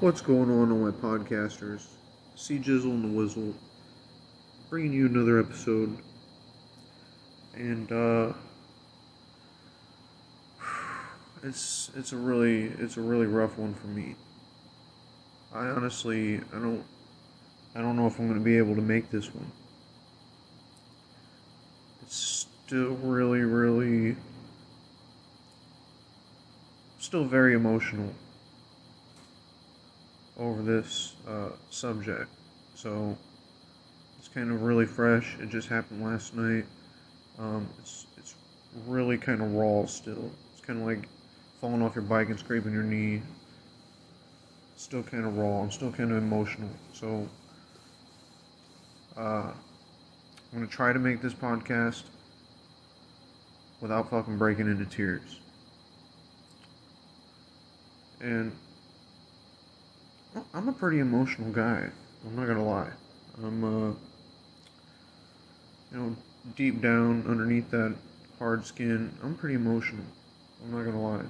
[0.00, 1.88] What's going on, all my podcasters?
[2.36, 3.52] See Jizzle and the Whizzle,
[4.70, 5.98] bringing you another episode.
[7.54, 8.32] And, uh,
[11.42, 14.14] it's, it's a really, it's a really rough one for me.
[15.52, 16.84] I honestly, I don't,
[17.74, 19.50] I don't know if I'm going to be able to make this one.
[22.02, 24.14] It's still really, really,
[27.00, 28.14] still very emotional
[30.38, 32.28] over this uh, subject.
[32.74, 33.16] So
[34.18, 35.36] it's kind of really fresh.
[35.40, 36.64] It just happened last night.
[37.38, 38.34] Um, it's it's
[38.86, 40.30] really kind of raw still.
[40.52, 41.08] It's kind of like
[41.60, 43.22] falling off your bike and scraping your knee.
[44.76, 45.62] Still kind of raw.
[45.62, 46.70] I'm still kind of emotional.
[46.92, 47.28] So
[49.16, 49.54] uh, I'm
[50.52, 52.04] gonna try to make this podcast
[53.80, 55.40] without fucking breaking into tears.
[58.20, 58.52] And
[60.54, 61.88] I'm a pretty emotional guy.
[62.26, 62.90] I'm not gonna lie.
[63.42, 63.92] I'm, uh,
[65.92, 66.16] you know,
[66.56, 67.94] deep down underneath that
[68.38, 70.04] hard skin, I'm pretty emotional.
[70.62, 71.24] I'm not gonna lie.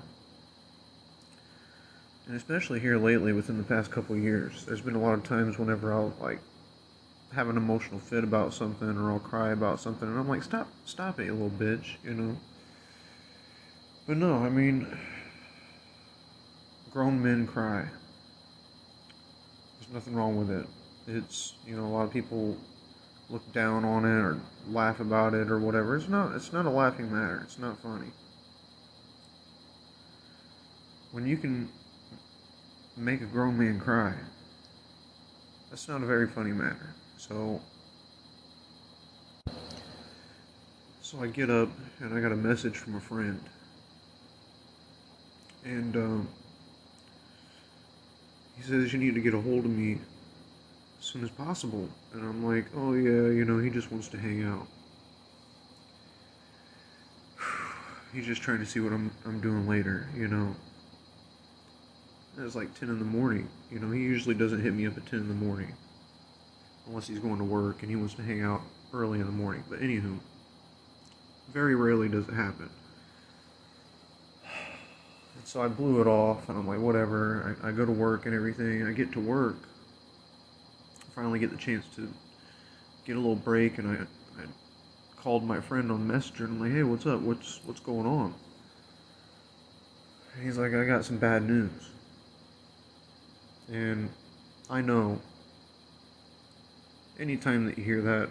[2.26, 5.58] And especially here lately, within the past couple years, there's been a lot of times
[5.58, 6.40] whenever I'll like
[7.32, 10.68] have an emotional fit about something or I'll cry about something, and I'm like, stop,
[10.84, 12.36] stop it, you little bitch, you know.
[14.06, 14.86] But no, I mean,
[16.90, 17.88] grown men cry
[19.92, 20.66] nothing wrong with it.
[21.06, 22.56] It's you know a lot of people
[23.30, 25.96] look down on it or laugh about it or whatever.
[25.96, 27.40] It's not it's not a laughing matter.
[27.44, 28.12] It's not funny.
[31.12, 31.68] When you can
[32.96, 34.14] make a grown man cry,
[35.70, 36.94] that's not a very funny matter.
[37.16, 37.60] So
[41.00, 43.40] so I get up and I got a message from a friend.
[45.64, 46.28] And um,
[48.58, 49.98] he says you need to get a hold of me
[50.98, 51.88] as soon as possible.
[52.12, 54.66] And I'm like, oh yeah, you know, he just wants to hang out.
[58.12, 60.54] He's just trying to see what I'm I'm doing later, you know.
[62.38, 63.48] It's like 10 in the morning.
[63.70, 65.74] You know, he usually doesn't hit me up at 10 in the morning.
[66.86, 68.62] Unless he's going to work and he wants to hang out
[68.92, 69.64] early in the morning.
[69.68, 70.18] But anywho,
[71.52, 72.70] very rarely does it happen
[75.44, 77.56] so I blew it off, and I'm like, whatever.
[77.62, 78.86] I, I go to work and everything.
[78.86, 79.56] I get to work.
[81.00, 82.08] I finally get the chance to
[83.04, 84.46] get a little break, and I, I
[85.16, 87.20] called my friend on Messenger, and I'm like, hey, what's up?
[87.20, 88.34] What's what's going on?
[90.34, 91.90] And he's like, I got some bad news.
[93.70, 94.08] And
[94.70, 95.20] I know
[97.18, 98.28] anytime that you hear that,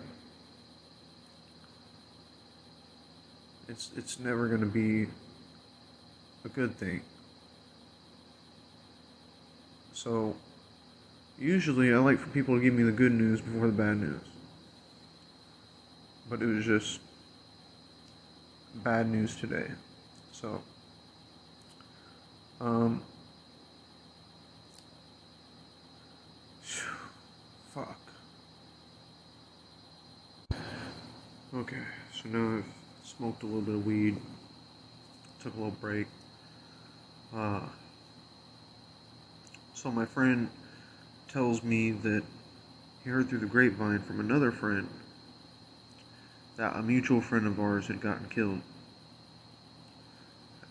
[3.68, 5.08] it's it's never going to be
[6.46, 7.02] a good thing.
[9.94, 10.36] So,
[11.40, 14.22] usually I like for people to give me the good news before the bad news.
[16.30, 17.00] But it was just
[18.76, 19.72] bad news today.
[20.32, 20.62] So,
[22.62, 23.02] um,
[27.74, 28.00] fuck.
[31.54, 31.82] Okay,
[32.14, 32.66] so now I've
[33.04, 34.18] smoked a little bit of weed,
[35.40, 36.08] took a little break.
[37.36, 37.62] Uh,
[39.74, 40.50] so my friend
[41.28, 42.24] tells me that
[43.04, 44.88] he heard through the grapevine from another friend
[46.56, 48.62] that a mutual friend of ours had gotten killed.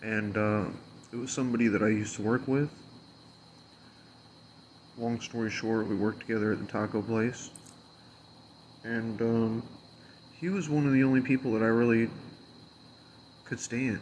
[0.01, 0.65] And uh,
[1.11, 2.69] it was somebody that I used to work with.
[4.97, 7.51] Long story short, we worked together at the taco place.
[8.83, 9.63] And um,
[10.39, 12.09] he was one of the only people that I really
[13.45, 14.01] could stand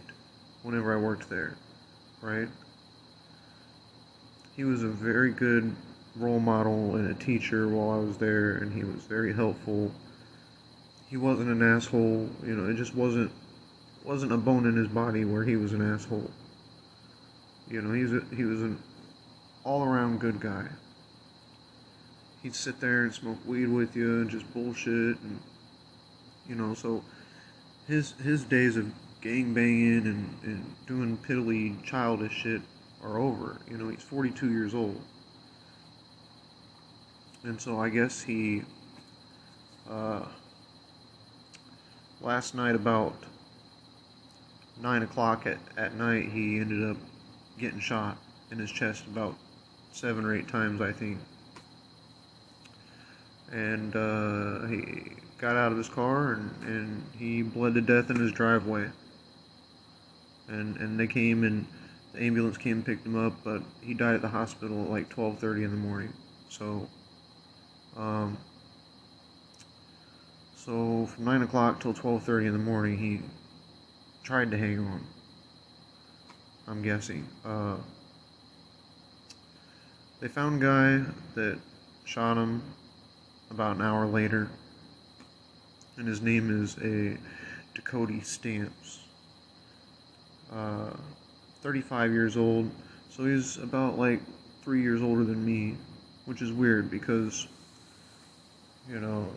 [0.63, 1.57] whenever I worked there
[2.25, 2.49] right?
[4.55, 5.75] He was a very good
[6.15, 9.91] role model and a teacher while I was there, and he was very helpful.
[11.07, 12.69] He wasn't an asshole, you know.
[12.69, 13.31] It just wasn't
[14.03, 16.29] wasn't a bone in his body where he was an asshole.
[17.69, 18.81] You know, he's a, he was an
[19.63, 20.67] all around good guy.
[22.43, 25.39] He'd sit there and smoke weed with you and just bullshit, and
[26.47, 26.73] you know.
[26.73, 27.03] So
[27.87, 28.91] his his days of
[29.25, 32.61] gang banging and, and doing piddly childish shit
[33.01, 33.59] are over.
[33.67, 35.01] You know, he's 42 years old.
[37.43, 38.61] And so I guess he,
[39.89, 40.25] uh,
[42.21, 43.15] last night about
[44.79, 46.97] 9 o'clock at, at night, he ended up
[47.57, 48.17] getting shot
[48.51, 49.35] in his chest about
[49.91, 51.17] seven or eight times, I think.
[53.51, 58.19] And uh, he got out of his car and, and he bled to death in
[58.19, 58.91] his driveway
[60.47, 61.67] and and they came and
[62.13, 65.09] the ambulance came and picked him up, but he died at the hospital at like
[65.09, 66.13] 12:30 in the morning.
[66.49, 66.89] So,
[67.97, 68.37] um,
[70.55, 73.21] so from nine o'clock till 12:30 in the morning, he
[74.23, 75.05] tried to hang on.
[76.67, 77.27] I'm guessing.
[77.43, 77.77] Uh,
[80.19, 81.59] they found a guy that
[82.05, 82.63] shot him
[83.51, 84.49] about an hour later,
[85.97, 87.17] and his name is a
[87.75, 89.04] Dakota Stamps.
[90.51, 90.91] Uh,
[91.61, 92.69] 35 years old,
[93.09, 94.21] so he's about like
[94.61, 95.75] three years older than me,
[96.25, 97.47] which is weird because,
[98.87, 99.27] you know,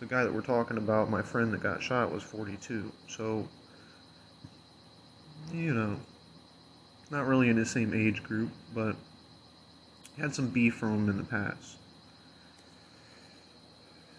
[0.00, 2.90] the guy that we're talking about, my friend that got shot, was 42.
[3.08, 3.46] So,
[5.52, 5.98] you know,
[7.10, 8.96] not really in his same age group, but
[10.18, 11.76] had some beef from him in the past.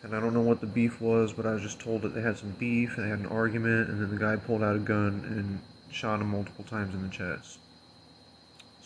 [0.02, 2.22] And I don't know what the beef was, but I was just told that they
[2.22, 5.24] had some beef, they had an argument, and then the guy pulled out a gun
[5.26, 5.60] and
[5.92, 7.60] shot him multiple times in the chest.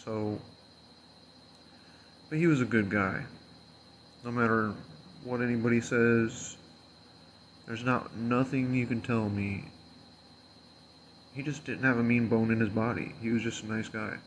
[0.03, 0.39] So,
[2.29, 3.23] but he was a good guy.
[4.23, 4.73] No matter
[5.23, 6.57] what anybody says,
[7.67, 9.65] there's not nothing you can tell me.
[11.33, 13.13] He just didn't have a mean bone in his body.
[13.21, 14.17] He was just a nice guy.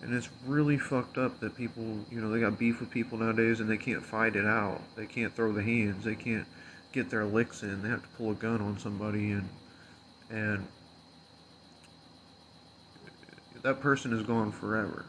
[0.00, 3.60] And it's really fucked up that people, you know, they got beef with people nowadays
[3.60, 4.80] and they can't fight it out.
[4.96, 6.04] They can't throw the hands.
[6.04, 6.46] They can't
[6.92, 7.82] get their licks in.
[7.82, 9.48] They have to pull a gun on somebody and
[10.30, 10.66] and
[13.68, 15.04] that person is gone forever.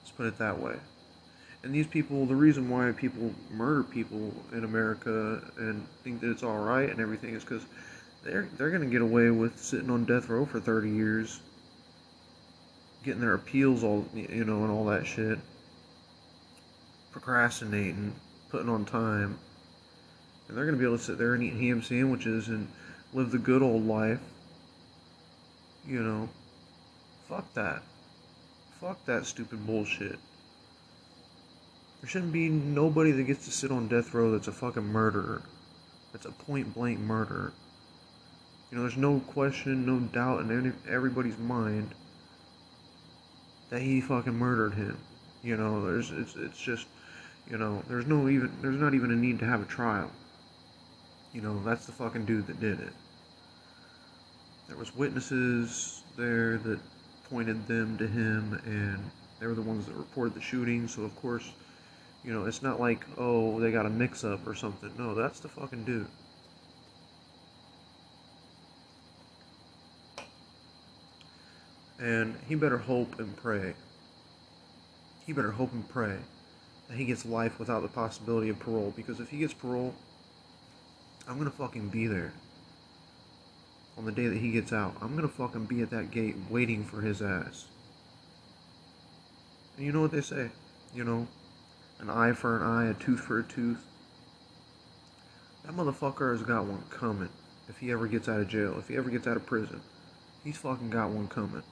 [0.00, 0.76] Let's put it that way.
[1.62, 6.42] And these people, the reason why people murder people in America and think that it's
[6.42, 7.66] all right and everything is because
[8.24, 11.40] they're they're gonna get away with sitting on death row for 30 years,
[13.04, 15.38] getting their appeals all you know and all that shit,
[17.12, 18.14] procrastinating,
[18.48, 19.38] putting on time,
[20.48, 22.66] and they're gonna be able to sit there and eat ham sandwiches and
[23.12, 24.20] live the good old life.
[25.86, 26.28] You know,
[27.28, 27.82] Fuck that.
[28.80, 30.18] Fuck that stupid bullshit.
[32.00, 35.42] There shouldn't be nobody that gets to sit on death row that's a fucking murderer.
[36.12, 37.52] That's a point blank murderer.
[38.70, 41.94] You know, there's no question, no doubt in everybody's mind
[43.70, 44.98] that he fucking murdered him.
[45.42, 46.86] You know, there's it's it's just,
[47.50, 50.10] you know, there's no even there's not even a need to have a trial.
[51.32, 52.92] You know, that's the fucking dude that did it.
[54.68, 56.80] There was witnesses there that
[57.30, 60.88] pointed them to him, and they were the ones that reported the shooting.
[60.88, 61.52] So of course,
[62.24, 64.92] you know, it's not like oh they got a mix-up or something.
[64.98, 66.08] No, that's the fucking dude.
[71.98, 73.74] And he better hope and pray.
[75.24, 76.18] He better hope and pray
[76.88, 78.92] that he gets life without the possibility of parole.
[78.94, 79.94] Because if he gets parole,
[81.26, 82.32] I'm gonna fucking be there
[83.96, 84.94] on the day that he gets out.
[85.00, 87.66] I'm gonna fucking be at that gate waiting for his ass.
[89.76, 90.50] And you know what they say?
[90.94, 91.26] You know,
[92.00, 93.84] an eye for an eye, a tooth for a tooth.
[95.64, 97.28] That motherfucker has got one coming
[97.68, 99.80] if he ever gets out of jail, if he ever gets out of prison.
[100.44, 101.62] He's fucking got one coming.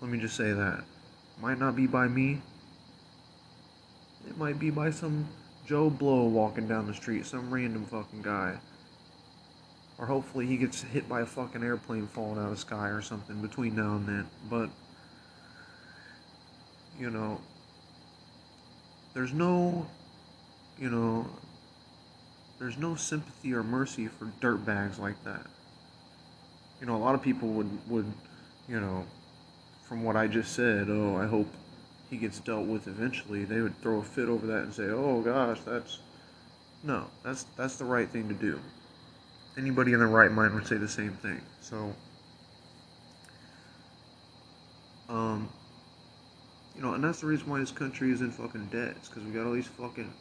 [0.00, 0.84] Let me just say that.
[1.40, 2.40] Might not be by me.
[4.26, 5.28] It might be by some
[5.66, 8.58] Joe Blow walking down the street, some random fucking guy.
[9.98, 13.00] Or hopefully he gets hit by a fucking airplane falling out of the sky or
[13.00, 14.28] something between now and then.
[14.50, 14.70] But,
[16.98, 17.40] you know,
[19.12, 19.86] there's no,
[20.78, 21.26] you know,
[22.58, 25.46] there's no sympathy or mercy for dirtbags like that.
[26.80, 28.12] You know, a lot of people would, would,
[28.68, 29.06] you know,
[29.88, 31.48] from what I just said, oh, I hope
[32.10, 33.44] he gets dealt with eventually.
[33.44, 36.00] They would throw a fit over that and say, oh gosh, that's,
[36.82, 38.58] no, that's, that's the right thing to do
[39.56, 41.40] anybody in their right mind would say the same thing.
[41.60, 41.94] So,
[45.08, 45.48] um,
[46.74, 48.94] you know, and that's the reason why this country is in fucking debt.
[48.96, 50.12] It's because we got all these fucking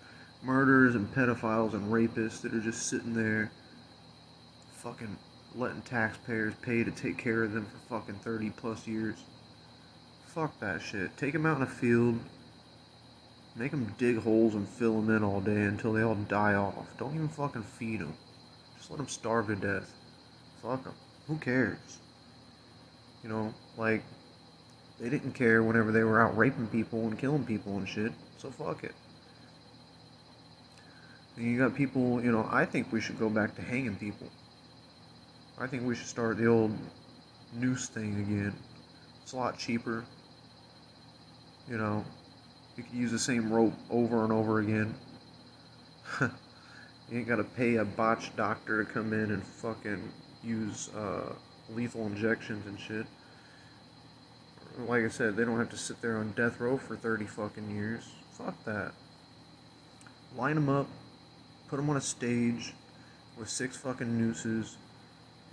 [0.44, 3.52] murderers and pedophiles and rapists that are just sitting there,
[4.74, 5.18] fucking
[5.56, 9.24] letting taxpayers pay to take care of them for fucking 30 plus years.
[10.28, 11.16] Fuck that shit.
[11.16, 12.20] Take them out in a field,
[13.56, 16.88] make them dig holes and fill them in all day until they all die off.
[16.98, 18.14] Don't even fucking feed them.
[18.84, 19.90] Just let them starve to death.
[20.62, 20.94] Fuck them.
[21.30, 21.78] Who cares?
[23.24, 24.04] You know, like,
[25.00, 28.50] they didn't care whenever they were out raping people and killing people and shit, so
[28.50, 28.94] fuck it.
[31.38, 34.28] And you got people, you know, I think we should go back to hanging people.
[35.58, 36.78] I think we should start the old
[37.54, 38.54] noose thing again.
[39.22, 40.04] It's a lot cheaper.
[41.70, 42.04] You know,
[42.76, 44.94] you could use the same rope over and over again.
[47.14, 50.02] You ain't gotta pay a botched doctor to come in and fucking
[50.44, 51.34] use uh,
[51.70, 53.06] lethal injections and shit.
[54.88, 57.70] Like I said, they don't have to sit there on death row for 30 fucking
[57.70, 58.10] years.
[58.32, 58.94] Fuck that.
[60.36, 60.88] Line them up,
[61.68, 62.74] put them on a stage
[63.38, 64.78] with six fucking nooses,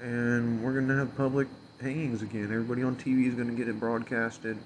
[0.00, 1.46] and we're gonna have public
[1.78, 2.44] hangings again.
[2.44, 4.56] Everybody on TV is gonna get it broadcasted.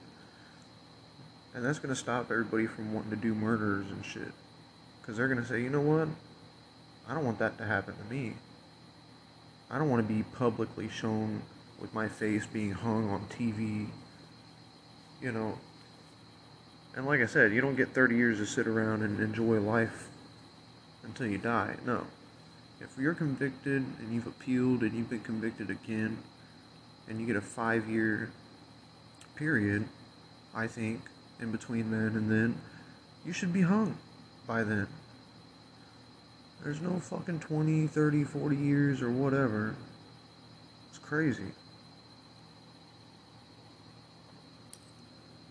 [1.56, 4.32] And that's gonna stop everybody from wanting to do murders and shit.
[5.00, 6.06] Because they're gonna say, you know what?
[7.08, 8.34] I don't want that to happen to me.
[9.70, 11.42] I don't want to be publicly shown
[11.80, 13.86] with my face being hung on TV.
[15.20, 15.58] You know.
[16.96, 20.08] And like I said, you don't get 30 years to sit around and enjoy life
[21.02, 21.76] until you die.
[21.84, 22.06] No.
[22.80, 26.18] If you're convicted and you've appealed and you've been convicted again,
[27.08, 28.30] and you get a five year
[29.36, 29.84] period,
[30.54, 31.00] I think,
[31.40, 32.54] in between then and then,
[33.24, 33.96] you should be hung
[34.46, 34.86] by then.
[36.62, 39.74] There's no fucking 20, 30, 40 years or whatever.
[40.88, 41.52] It's crazy.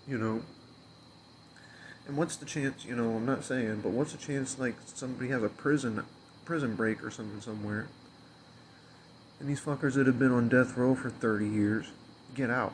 [0.08, 0.42] You know.
[2.08, 5.30] And what's the chance, you know, I'm not saying, but what's the chance like somebody
[5.30, 6.04] has a prison
[6.46, 7.88] prison break or something somewhere?
[9.40, 11.92] And these fuckers that have been on death row for 30 years
[12.34, 12.74] get out.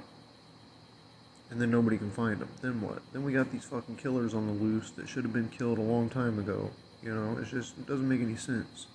[1.49, 2.49] And then nobody can find them.
[2.61, 3.01] Then what?
[3.11, 5.81] Then we got these fucking killers on the loose that should have been killed a
[5.81, 6.69] long time ago.
[7.03, 8.87] You know, it's just, it doesn't make any sense.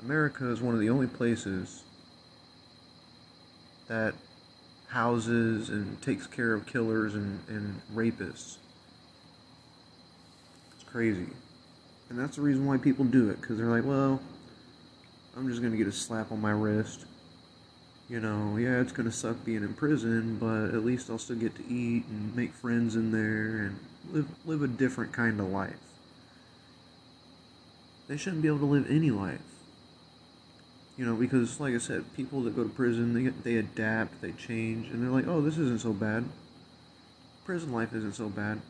[0.00, 1.82] America is one of the only places
[3.88, 4.14] that
[4.88, 8.58] houses and takes care of killers and, and rapists.
[10.74, 11.28] It's crazy.
[12.08, 14.20] And that's the reason why people do it, because they're like, well,
[15.36, 17.06] I'm just gonna get a slap on my wrist.
[18.08, 21.54] You know, yeah, it's gonna suck being in prison, but at least I'll still get
[21.56, 23.78] to eat and make friends in there and
[24.12, 25.85] live live a different kind of life.
[28.08, 29.40] They shouldn't be able to live any life.
[30.96, 34.22] You know, because like I said, people that go to prison, they get, they adapt,
[34.22, 36.24] they change, and they're like, "Oh, this isn't so bad.
[37.44, 38.60] Prison life isn't so bad."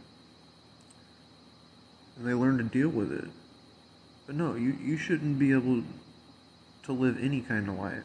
[2.17, 3.29] And they learn to deal with it.
[4.27, 5.85] But no, you you shouldn't be able
[6.85, 8.05] to live any kind of life.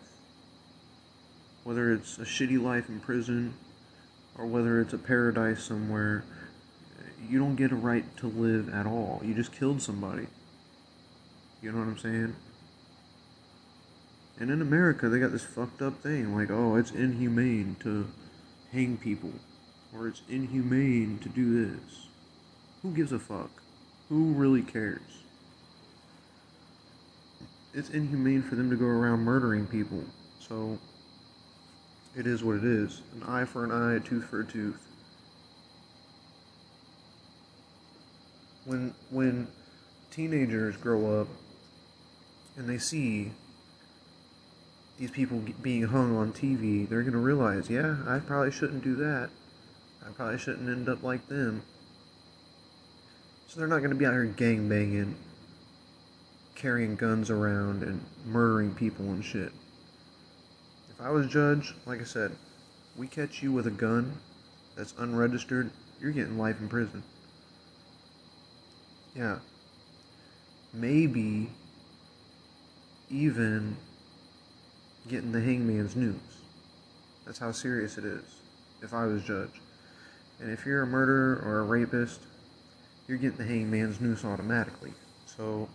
[1.64, 3.54] Whether it's a shitty life in prison
[4.38, 6.24] or whether it's a paradise somewhere,
[7.28, 9.22] you don't get a right to live at all.
[9.24, 10.28] You just killed somebody.
[11.62, 12.36] You know what I'm saying?
[14.40, 18.08] And in America, they got this fucked up thing like, oh, it's inhumane to
[18.72, 19.32] hang people,
[19.96, 22.08] or it's inhumane to do this.
[22.82, 23.52] Who gives a fuck?
[24.10, 25.02] Who really cares?
[27.74, 30.04] It's inhumane for them to go around murdering people,
[30.40, 30.80] so
[32.18, 33.04] it is what it is.
[33.14, 34.82] An eye for an eye, a tooth for a tooth.
[38.66, 39.48] When when
[40.10, 41.28] teenagers grow up
[42.58, 43.32] and they see
[44.98, 48.96] these people being hung on TV, they're going to realize, yeah, I probably shouldn't do
[48.96, 49.30] that.
[50.06, 51.64] I probably shouldn't end up like them.
[53.48, 55.16] So they're not going to be out here gang banging,
[56.56, 59.52] carrying guns around, and murdering people and shit.
[60.90, 62.32] If I was judge, like I said,
[62.96, 64.14] we catch you with a gun
[64.78, 67.04] that's unregistered, you're getting life in prison.
[69.16, 69.40] Yeah.
[70.74, 71.50] Maybe
[73.12, 73.76] even
[75.08, 76.16] getting the hangman's noose.
[77.26, 78.24] That's how serious it is,
[78.82, 79.62] if I was judge.
[80.40, 82.22] And if you're a murderer or a rapist,
[83.08, 84.94] you're getting the hangman's noose automatically.
[85.26, 85.70] So,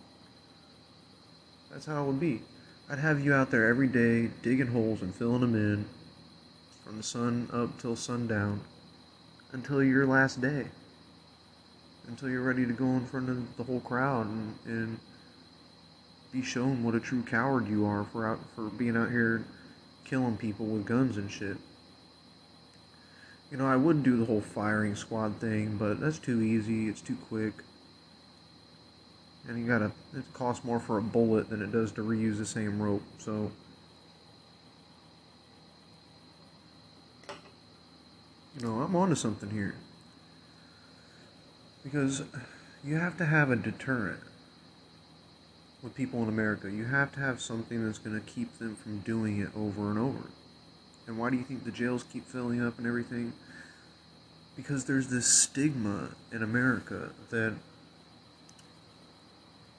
[1.71, 2.41] that's how it would be.
[2.89, 5.85] I'd have you out there every day digging holes and filling them in
[6.85, 8.61] from the sun up till sundown
[9.51, 10.67] until your last day.
[12.07, 14.99] Until you're ready to go in front of the whole crowd and, and
[16.31, 19.45] be shown what a true coward you are for out for being out here
[20.03, 21.57] killing people with guns and shit.
[23.51, 26.89] You know, I would do the whole firing squad thing, but that's too easy.
[26.89, 27.53] It's too quick.
[29.47, 32.45] And you gotta, it costs more for a bullet than it does to reuse the
[32.45, 33.51] same rope, so.
[38.59, 39.75] You know, I'm onto something here.
[41.83, 42.23] Because
[42.83, 44.19] you have to have a deterrent
[45.81, 46.71] with people in America.
[46.71, 49.99] You have to have something that's going to keep them from doing it over and
[49.99, 50.29] over.
[51.05, 53.33] And why do you think the jails keep filling up and everything?
[54.55, 57.53] Because there's this stigma in America that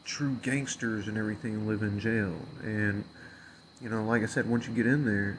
[0.05, 2.35] true gangsters and everything live in jail.
[2.63, 3.05] And,
[3.83, 5.39] you know, like I said, once you get in there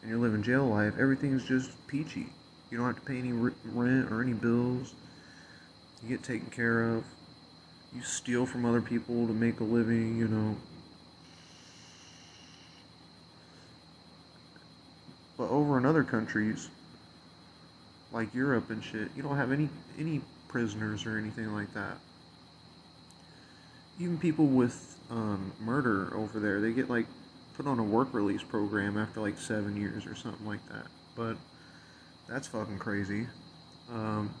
[0.00, 2.26] and you're living jail life, everything's just peachy.
[2.70, 4.94] You don't have to pay any rent or any bills.
[6.02, 7.04] You get taken care of
[7.94, 10.56] you steal from other people to make a living, you know.
[15.36, 16.70] But over in other countries,
[18.12, 21.98] like Europe and shit, you don't have any any prisoners or anything like that.
[23.98, 27.06] Even people with um, murder over there, they get like
[27.54, 30.86] put on a work release program after like seven years or something like that.
[31.14, 31.36] But
[32.28, 33.26] that's fucking crazy.
[33.90, 34.34] Um,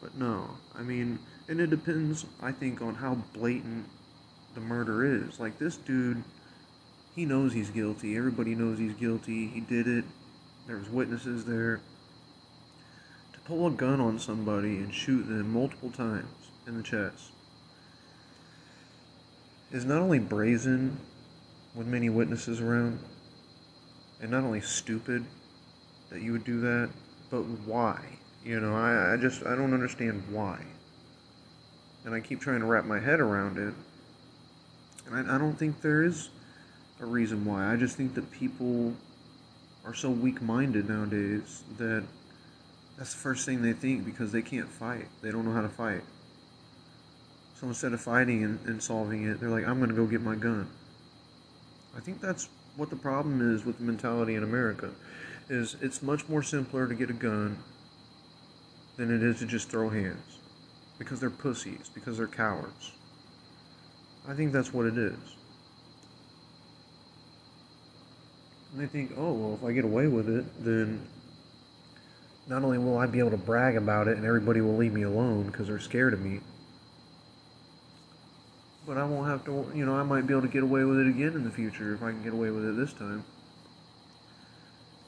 [0.00, 3.86] but no, I mean, and it depends, I think, on how blatant
[4.54, 5.40] the murder is.
[5.40, 6.22] Like this dude,
[7.14, 8.16] he knows he's guilty.
[8.16, 9.46] Everybody knows he's guilty.
[9.46, 10.04] He did it.
[10.66, 11.80] There was witnesses there.
[13.32, 17.30] To pull a gun on somebody and shoot them multiple times in the chest
[19.70, 20.98] is not only brazen
[21.74, 22.98] with many witnesses around,
[24.20, 25.24] and not only stupid
[26.10, 26.90] that you would do that,
[27.30, 28.18] but why?
[28.46, 30.60] You know, I, I just, I don't understand why.
[32.04, 33.74] And I keep trying to wrap my head around it.
[35.04, 36.28] And I, I don't think there is
[37.00, 37.72] a reason why.
[37.72, 38.94] I just think that people
[39.84, 42.04] are so weak minded nowadays that
[42.96, 45.08] that's the first thing they think because they can't fight.
[45.22, 46.02] They don't know how to fight.
[47.60, 50.20] So instead of fighting and, and solving it, they're like, I'm going to go get
[50.20, 50.68] my gun.
[51.96, 54.92] I think that's what the problem is with the mentality in America
[55.48, 57.58] is it's much more simpler to get a gun
[58.96, 60.38] than it is to just throw hands
[60.98, 62.92] because they're pussies, because they're cowards.
[64.28, 65.18] I think that's what it is.
[68.72, 71.06] And they think, oh, well, if I get away with it, then
[72.48, 75.02] not only will I be able to brag about it and everybody will leave me
[75.02, 76.40] alone because they're scared of me,
[78.86, 80.98] but I won't have to, you know, I might be able to get away with
[81.00, 83.24] it again in the future if I can get away with it this time.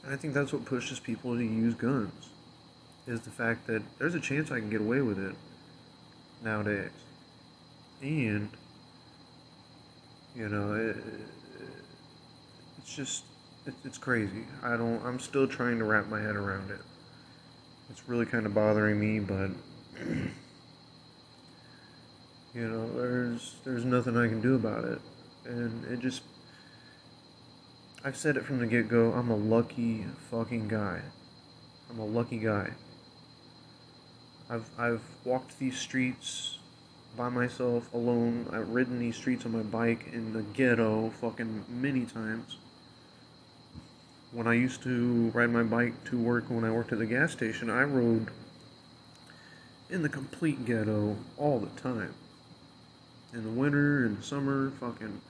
[0.03, 2.29] And I think that's what pushes people to use guns,
[3.09, 5.35] is the fact that there's a chance I can get away with it
[6.43, 6.91] nowadays.
[8.01, 8.49] And,
[10.35, 10.95] you know, it,
[12.77, 13.23] it's just,
[13.65, 14.45] it, it's crazy.
[14.63, 16.79] I don't, I'm still trying to wrap my head around it.
[17.89, 19.51] It's really kind of bothering me, but.
[22.53, 24.99] You know, there's there's nothing I can do about it,
[25.45, 26.23] and it just.
[28.03, 29.11] I've said it from the get go.
[29.11, 31.01] I'm a lucky fucking guy.
[31.89, 32.71] I'm a lucky guy.
[34.49, 36.57] I've I've walked these streets
[37.15, 38.47] by myself alone.
[38.51, 42.57] I've ridden these streets on my bike in the ghetto fucking many times.
[44.31, 47.31] When I used to ride my bike to work when I worked at the gas
[47.31, 48.27] station, I rode
[49.89, 52.13] in the complete ghetto all the time
[53.33, 55.21] in the winter and the summer, fucking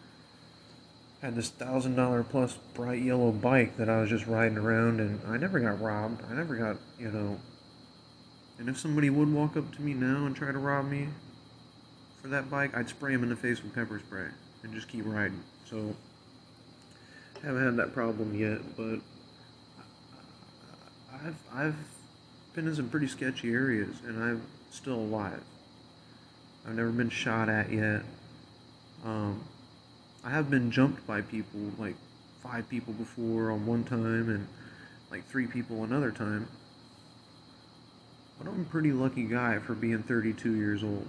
[1.22, 5.20] had this thousand dollar plus bright yellow bike that I was just riding around, and
[5.28, 6.24] I never got robbed.
[6.30, 7.40] I never got, you know.
[8.60, 11.08] And if somebody would walk up to me now and try to rob me
[12.22, 14.28] for that bike, I'd spray him in the face with pepper spray
[14.64, 15.42] and just keep riding.
[15.66, 15.96] So,
[17.42, 19.00] I haven't had that problem yet, but
[21.14, 21.76] I've I've
[22.54, 24.42] been in some pretty sketchy areas, and I'm
[24.72, 25.42] still alive.
[26.68, 28.02] I've never been shot at yet.
[29.06, 29.42] Um,
[30.24, 31.96] I have been jumped by people, like
[32.44, 34.48] five people before on one time, and
[35.10, 36.48] like three people another time.
[38.40, 41.08] But I'm a pretty lucky guy for being 32 years old.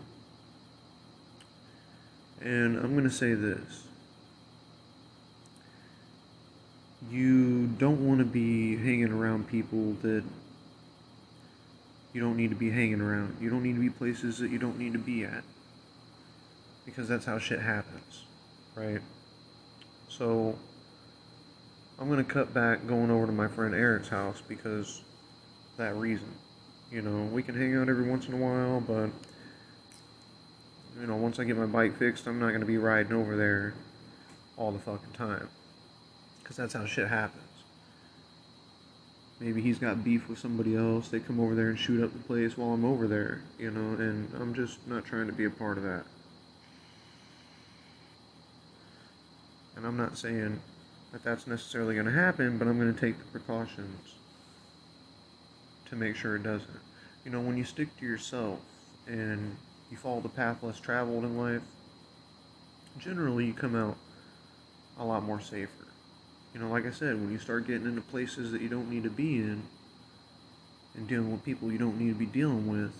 [2.41, 3.85] And I'm going to say this.
[7.11, 10.25] You don't want to be hanging around people that
[12.13, 13.37] you don't need to be hanging around.
[13.41, 15.45] You don't need to be places that you don't need to be at.
[16.85, 18.25] Because that's how shit happens,
[18.75, 19.01] right?
[20.09, 20.59] So,
[21.99, 25.03] I'm going to cut back going over to my friend Eric's house because
[25.77, 26.35] that reason.
[26.91, 29.11] You know, we can hang out every once in a while, but,
[31.01, 33.37] you know, once I get my bike fixed, I'm not going to be riding over
[33.37, 33.75] there
[34.57, 35.49] all the fucking time.
[36.43, 37.45] Because that's how shit happens.
[39.39, 41.09] Maybe he's got beef with somebody else.
[41.09, 43.95] They come over there and shoot up the place while I'm over there, you know,
[44.03, 46.05] and I'm just not trying to be a part of that.
[49.77, 50.61] And I'm not saying
[51.13, 54.15] that that's necessarily going to happen, but I'm going to take the precautions
[55.91, 56.81] to make sure it doesn't.
[57.25, 58.59] You know, when you stick to yourself
[59.07, 59.57] and
[59.91, 61.63] you follow the path less traveled in life,
[62.99, 63.97] generally you come out
[64.99, 65.81] a lot more safer
[66.53, 69.05] you know, like I said, when you start getting into places that you don't need
[69.05, 69.63] to be in
[70.95, 72.93] and dealing with people you don't need to be dealing with,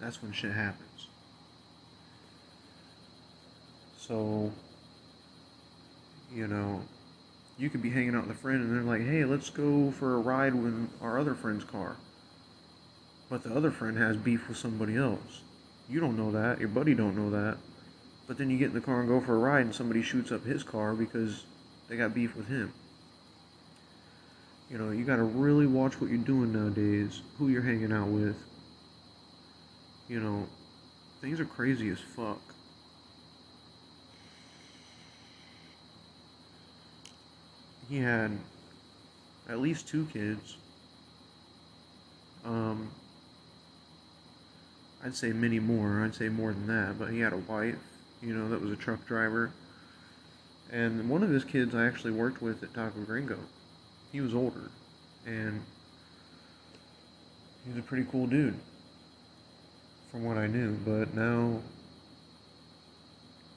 [0.00, 1.08] that's when shit happens.
[3.96, 4.52] So,
[6.32, 6.82] you know,
[7.58, 10.14] you could be hanging out with a friend and they're like, hey, let's go for
[10.14, 11.96] a ride in our other friend's car.
[13.28, 15.42] But the other friend has beef with somebody else.
[15.88, 16.60] You don't know that.
[16.60, 17.58] Your buddy don't know that.
[18.26, 20.32] But then you get in the car and go for a ride and somebody shoots
[20.32, 21.44] up his car because
[21.88, 22.72] they got beef with him.
[24.70, 28.36] You know, you gotta really watch what you're doing nowadays, who you're hanging out with.
[30.08, 30.46] You know,
[31.20, 32.40] things are crazy as fuck.
[37.88, 38.32] He had
[39.48, 40.56] at least two kids.
[42.44, 42.90] Um,
[45.04, 46.02] I'd say many more.
[46.02, 46.98] I'd say more than that.
[46.98, 47.76] But he had a wife,
[48.22, 49.50] you know, that was a truck driver.
[50.72, 53.38] And one of his kids I actually worked with at Taco Gringo.
[54.10, 54.70] He was older.
[55.26, 55.60] And
[57.66, 58.58] he's a pretty cool dude.
[60.10, 60.72] From what I knew.
[60.72, 61.60] But now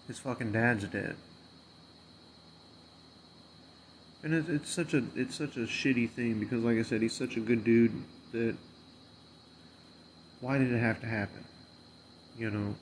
[0.08, 1.16] his fucking dad's dead.
[4.24, 7.14] And it's, it's such a it's such a shitty thing because like I said, he's
[7.14, 8.58] such a good dude that
[10.40, 11.44] why did it have to happen?
[12.38, 12.76] You know?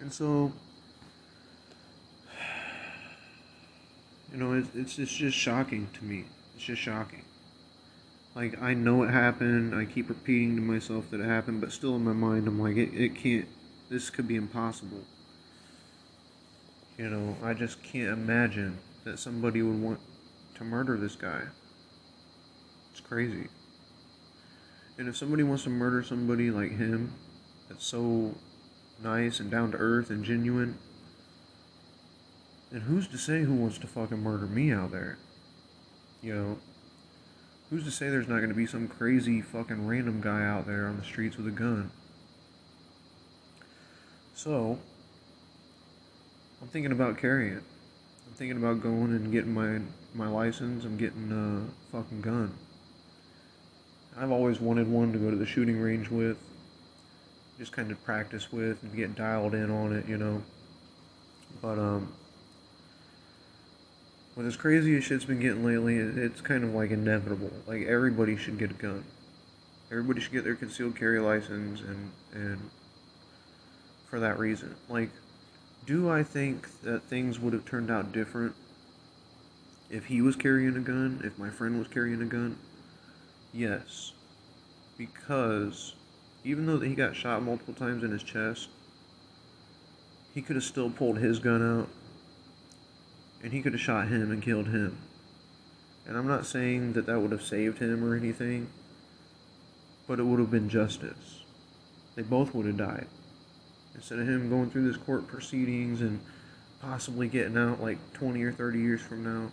[0.00, 0.52] And so,
[4.32, 6.24] you know, it's, it's, it's just shocking to me.
[6.54, 7.24] It's just shocking.
[8.34, 9.74] Like, I know it happened.
[9.74, 12.76] I keep repeating to myself that it happened, but still in my mind, I'm like,
[12.76, 13.46] it, it can't,
[13.90, 15.04] this could be impossible.
[16.98, 20.00] You know, I just can't imagine that somebody would want
[20.56, 21.42] to murder this guy.
[22.92, 23.48] It's crazy.
[24.96, 27.12] And if somebody wants to murder somebody like him,
[27.68, 28.34] that's so
[29.02, 30.78] nice and down to earth and genuine,
[32.70, 35.18] then who's to say who wants to fucking murder me out there?
[36.22, 36.58] You know?
[37.70, 40.96] Who's to say there's not gonna be some crazy fucking random guy out there on
[40.96, 41.90] the streets with a gun?
[44.34, 44.78] So,
[46.60, 47.62] I'm thinking about carrying it.
[48.26, 49.80] I'm thinking about going and getting my
[50.14, 52.54] my license and getting a fucking gun.
[54.16, 56.38] I've always wanted one to go to the shooting range with,
[57.58, 60.42] just kind of practice with and get dialed in on it, you know.
[61.60, 62.12] But um,
[64.36, 67.50] with as crazy as shit's been getting lately, it's kind of like inevitable.
[67.66, 69.04] Like everybody should get a gun.
[69.90, 72.70] Everybody should get their concealed carry license, and and
[74.08, 75.10] for that reason, like,
[75.86, 78.54] do I think that things would have turned out different
[79.90, 82.58] if he was carrying a gun, if my friend was carrying a gun?
[83.54, 84.12] Yes.
[84.98, 85.94] Because
[86.42, 88.68] even though he got shot multiple times in his chest,
[90.34, 91.88] he could have still pulled his gun out
[93.42, 94.98] and he could have shot him and killed him.
[96.06, 98.68] And I'm not saying that that would have saved him or anything,
[100.08, 101.42] but it would have been justice.
[102.16, 103.06] They both would have died.
[103.94, 106.20] Instead of him going through this court proceedings and
[106.80, 109.50] possibly getting out like 20 or 30 years from now,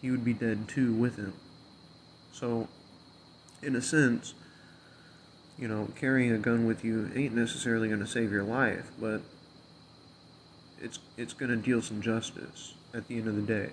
[0.00, 1.32] he would be dead too with him.
[2.32, 2.68] So,
[3.62, 4.34] in a sense,
[5.58, 9.20] you know, carrying a gun with you ain't necessarily going to save your life, but
[10.80, 13.70] it's it's going to deal some justice at the end of the day.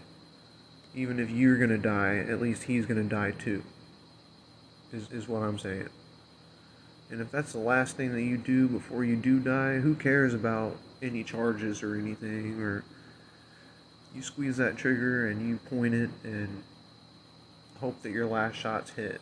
[0.94, 3.64] Even if you're going to die, at least he's going to die too.
[4.92, 5.90] Is is what I'm saying.
[7.10, 10.34] And if that's the last thing that you do before you do die, who cares
[10.34, 12.84] about any charges or anything or
[14.14, 16.64] you squeeze that trigger and you point it and
[17.80, 19.22] hope that your last shot's hit.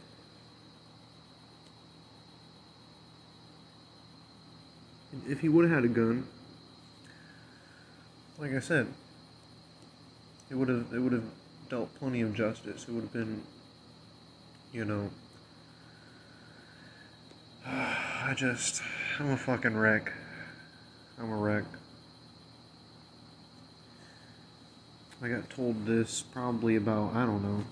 [5.27, 6.27] If he would have had a gun,
[8.37, 8.87] like I said,
[10.49, 11.23] it would have it would have
[11.69, 12.85] dealt plenty of justice.
[12.87, 13.43] It would have been,
[14.71, 15.09] you know.
[17.67, 18.81] I just,
[19.19, 20.11] I'm a fucking wreck.
[21.19, 21.63] I'm a wreck.
[25.21, 27.63] I got told this probably about, I don't know,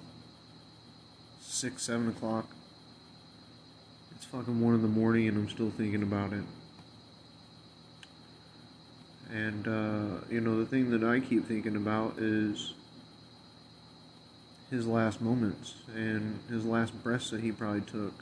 [1.43, 2.47] six, seven o'clock.
[4.15, 6.43] It's fucking one in the morning and I'm still thinking about it.
[9.32, 12.73] And, uh, you know, the thing that I keep thinking about is
[14.69, 18.13] his last moments and his last breaths that he probably took.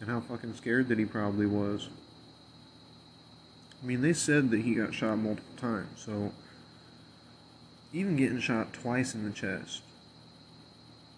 [0.00, 1.88] And how fucking scared that he probably was.
[3.82, 6.32] I mean, they said that he got shot multiple times, so
[7.92, 9.82] even getting shot twice in the chest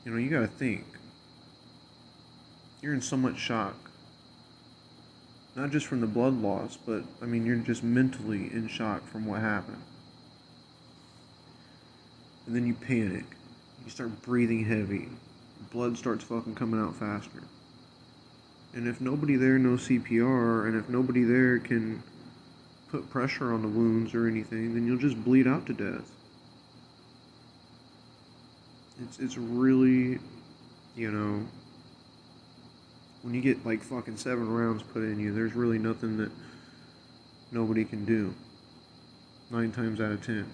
[0.04, 0.84] you know, you gotta think.
[2.82, 3.76] You're in so much shock.
[5.56, 9.26] Not just from the blood loss, but I mean, you're just mentally in shock from
[9.26, 9.82] what happened.
[12.46, 13.24] And then you panic.
[13.84, 15.08] You start breathing heavy.
[15.72, 17.42] Blood starts fucking coming out faster.
[18.72, 22.02] And if nobody there knows CPR, and if nobody there can
[22.88, 26.10] put pressure on the wounds or anything, then you'll just bleed out to death.
[29.02, 30.18] It's it's really,
[30.94, 31.46] you know,
[33.22, 36.30] when you get like fucking seven rounds put in you, there's really nothing that
[37.50, 38.34] nobody can do.
[39.50, 40.52] Nine times out of ten.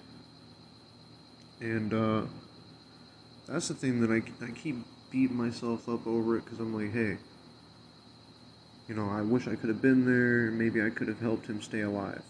[1.59, 2.21] And uh,
[3.47, 4.77] that's the thing that I, I keep
[5.11, 7.17] beating myself up over it because I'm like, hey,
[8.87, 10.51] you know, I wish I could have been there.
[10.51, 12.21] Maybe I could have helped him stay alive.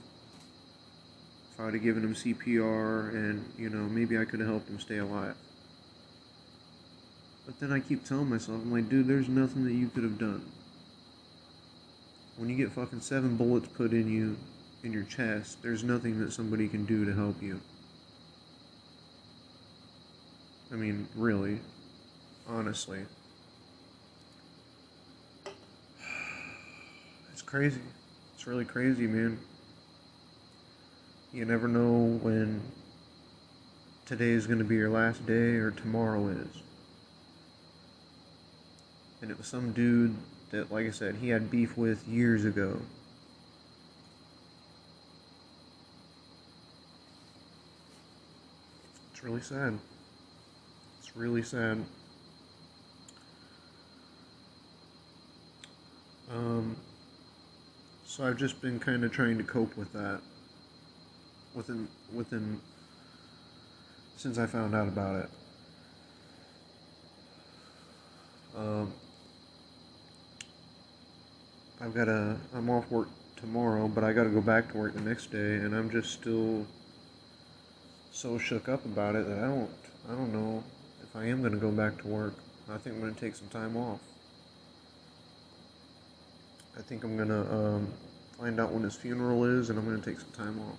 [1.54, 4.70] If I would have given him CPR and, you know, maybe I could have helped
[4.70, 5.36] him stay alive.
[7.48, 10.20] But then I keep telling myself, I'm like, dude, there's nothing that you could have
[10.20, 10.46] done.
[12.36, 14.36] When you get fucking seven bullets put in you,
[14.84, 17.62] in your chest, there's nothing that somebody can do to help you.
[20.74, 21.62] I mean, really.
[22.48, 23.00] Honestly.
[27.32, 27.82] It's crazy.
[28.34, 29.38] It's really crazy, man.
[31.32, 32.62] You never know when
[34.06, 36.64] today is going to be your last day or tomorrow is.
[39.22, 40.16] And it was some dude
[40.52, 42.80] that, like I said, he had beef with years ago.
[49.12, 49.80] It's really sad.
[51.00, 51.84] It's really sad.
[56.32, 56.76] Um,
[58.06, 60.22] so I've just been kind of trying to cope with that.
[61.56, 62.62] Within within
[64.18, 65.30] since I found out about it.
[68.56, 68.94] Um,
[71.80, 74.94] I've got a I'm off work tomorrow, but I got to go back to work
[74.94, 76.66] the next day, and I'm just still
[78.12, 79.70] so shook up about it that I don't
[80.10, 80.64] I don't know
[81.04, 82.34] if I am gonna go back to work.
[82.70, 84.00] I think I'm gonna take some time off.
[86.78, 87.88] I think I'm gonna um,
[88.40, 90.78] find out when his funeral is, and I'm gonna take some time off.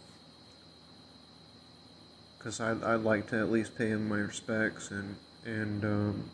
[2.40, 6.30] Cause I'd, I'd like to at least pay him my respects and and um,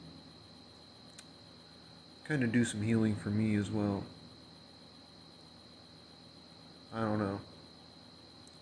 [2.24, 4.04] kind of do some healing for me as well.
[6.94, 7.40] I don't know.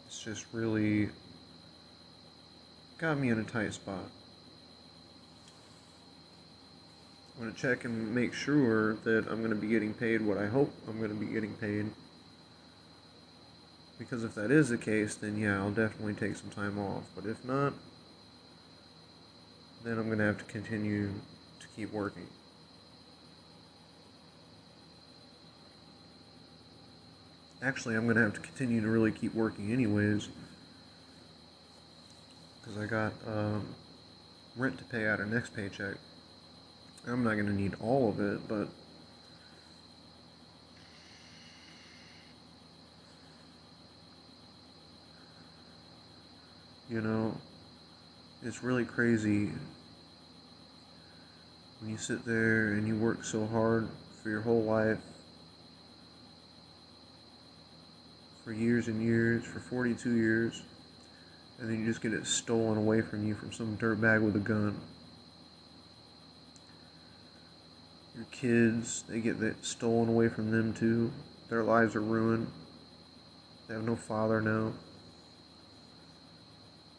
[0.06, 1.10] It's just really
[2.96, 4.04] got me in a tight spot.
[7.36, 10.38] I'm going to check and make sure that I'm going to be getting paid what
[10.38, 11.90] I hope I'm going to be getting paid.
[13.98, 17.02] Because if that is the case, then yeah, I'll definitely take some time off.
[17.14, 17.74] But if not,
[19.84, 21.08] then I'm going to have to continue
[21.60, 22.26] to keep working.
[27.62, 30.28] Actually, I'm going to have to continue to really keep working anyways.
[32.60, 33.66] Because I got um,
[34.56, 35.94] rent to pay out of next paycheck.
[37.06, 38.68] I'm not going to need all of it, but.
[46.90, 47.34] You know,
[48.42, 49.50] it's really crazy
[51.80, 53.88] when you sit there and you work so hard
[54.22, 54.98] for your whole life
[58.44, 60.62] for years and years, for 42 years,
[61.58, 64.40] and then you just get it stolen away from you from some dirtbag with a
[64.40, 64.80] gun.
[68.16, 71.10] Your kids, they get that stolen away from them too.
[71.48, 72.46] Their lives are ruined.
[73.68, 74.72] They have no father now.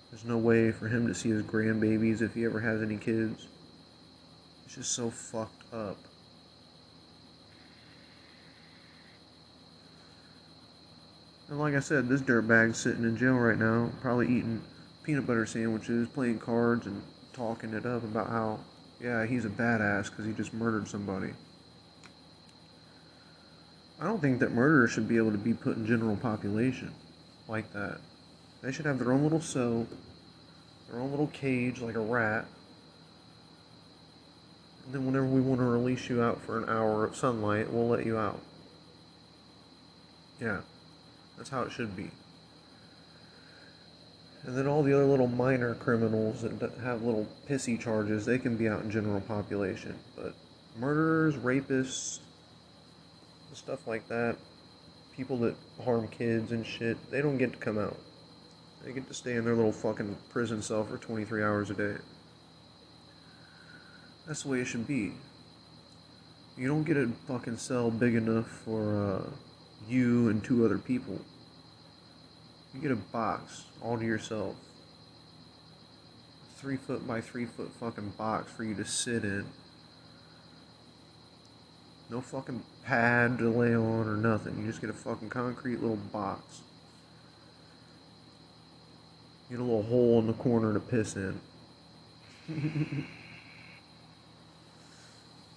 [0.09, 3.47] There's no way for him to see his grandbabies if he ever has any kids.
[4.65, 5.97] It's just so fucked up.
[11.49, 14.61] And like I said, this dirtbag's sitting in jail right now, probably eating
[15.03, 17.01] peanut butter sandwiches, playing cards, and
[17.33, 18.59] talking it up about how,
[19.01, 21.33] yeah, he's a badass because he just murdered somebody.
[23.99, 26.93] I don't think that murderers should be able to be put in general population
[27.47, 27.99] like that.
[28.61, 29.85] They should have their own little cell,
[30.89, 32.45] their own little cage like a rat.
[34.85, 37.87] And then whenever we want to release you out for an hour of sunlight, we'll
[37.87, 38.39] let you out.
[40.39, 40.61] Yeah.
[41.37, 42.09] That's how it should be.
[44.45, 48.57] And then all the other little minor criminals that have little pissy charges, they can
[48.57, 49.97] be out in general population.
[50.17, 50.33] But
[50.77, 52.19] murderers, rapists,
[53.53, 54.35] stuff like that,
[55.15, 57.97] people that harm kids and shit, they don't get to come out.
[58.83, 61.95] They get to stay in their little fucking prison cell for 23 hours a day.
[64.27, 65.13] That's the way it should be.
[66.57, 69.29] You don't get a fucking cell big enough for, uh,
[69.87, 71.19] you and two other people.
[72.73, 74.55] You get a box all to yourself.
[76.57, 79.45] Three foot by three foot fucking box for you to sit in.
[82.09, 84.57] No fucking pad to lay on or nothing.
[84.59, 86.61] You just get a fucking concrete little box.
[89.49, 91.39] You get a little hole in the corner to piss in.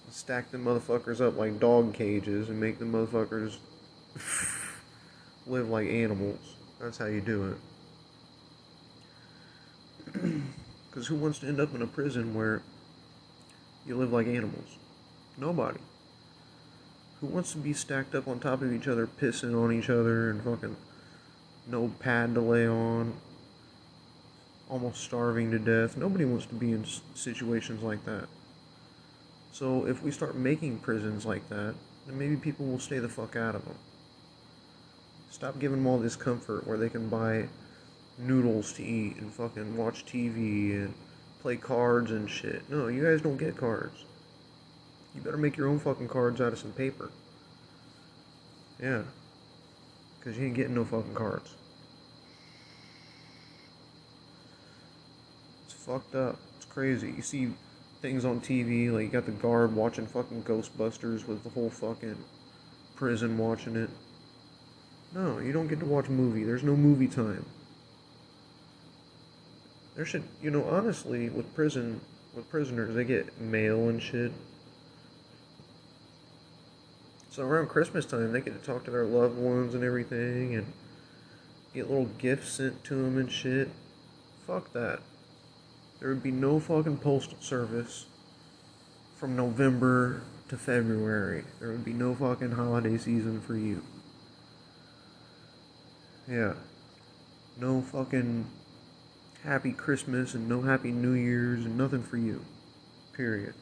[0.09, 3.57] Stack the motherfuckers up like dog cages and make the motherfuckers
[5.47, 6.39] live like animals.
[6.79, 7.57] That's how you do
[10.15, 10.21] it.
[10.97, 12.63] Because who wants to end up in a prison where
[13.85, 14.77] you live like animals?
[15.37, 15.77] Nobody.
[17.21, 20.31] Who wants to be stacked up on top of each other, pissing on each other,
[20.31, 20.75] and fucking
[21.67, 23.13] no pad to lay on,
[24.71, 25.95] almost starving to death?
[25.95, 28.27] Nobody wants to be in situations like that.
[29.51, 31.75] So if we start making prisons like that,
[32.07, 33.75] then maybe people will stay the fuck out of them.
[35.37, 37.47] Stop giving them all this comfort where they can buy
[38.17, 40.95] noodles to eat and fucking watch TV and
[41.43, 42.67] play cards and shit.
[42.71, 44.03] No, you guys don't get cards.
[45.13, 47.11] You better make your own fucking cards out of some paper.
[48.81, 49.03] Yeah.
[50.17, 51.53] Because you ain't getting no fucking cards.
[55.65, 56.39] It's fucked up.
[56.55, 57.13] It's crazy.
[57.15, 57.49] You see
[58.01, 62.17] things on TV, like you got the guard watching fucking Ghostbusters with the whole fucking
[62.95, 63.91] prison watching it.
[65.17, 66.43] No, you don't get to watch a movie.
[66.43, 67.43] There's no movie time.
[69.95, 72.01] There should, you know, honestly, with prison,
[72.35, 74.31] with prisoners, they get mail and shit.
[77.31, 80.71] So around Christmas time, they get to talk to their loved ones and everything, and
[81.73, 83.69] get little gifts sent to them and shit.
[84.45, 84.99] Fuck that.
[85.99, 88.05] There would be no fucking postal service
[89.15, 91.43] from November to February.
[91.59, 93.81] There would be no fucking holiday season for you.
[96.27, 96.53] Yeah.
[97.59, 98.45] No fucking
[99.43, 102.43] happy Christmas and no happy New Year's and nothing for you.
[103.13, 103.53] Period.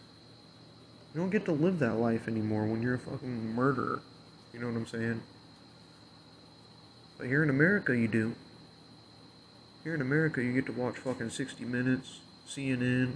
[1.13, 4.01] You don't get to live that life anymore when you're a fucking murderer.
[4.51, 5.21] You know what I'm saying?
[7.17, 8.35] But here in America, you do.
[9.83, 13.13] Here in America, you get to watch fucking 60 Minutes, CNN,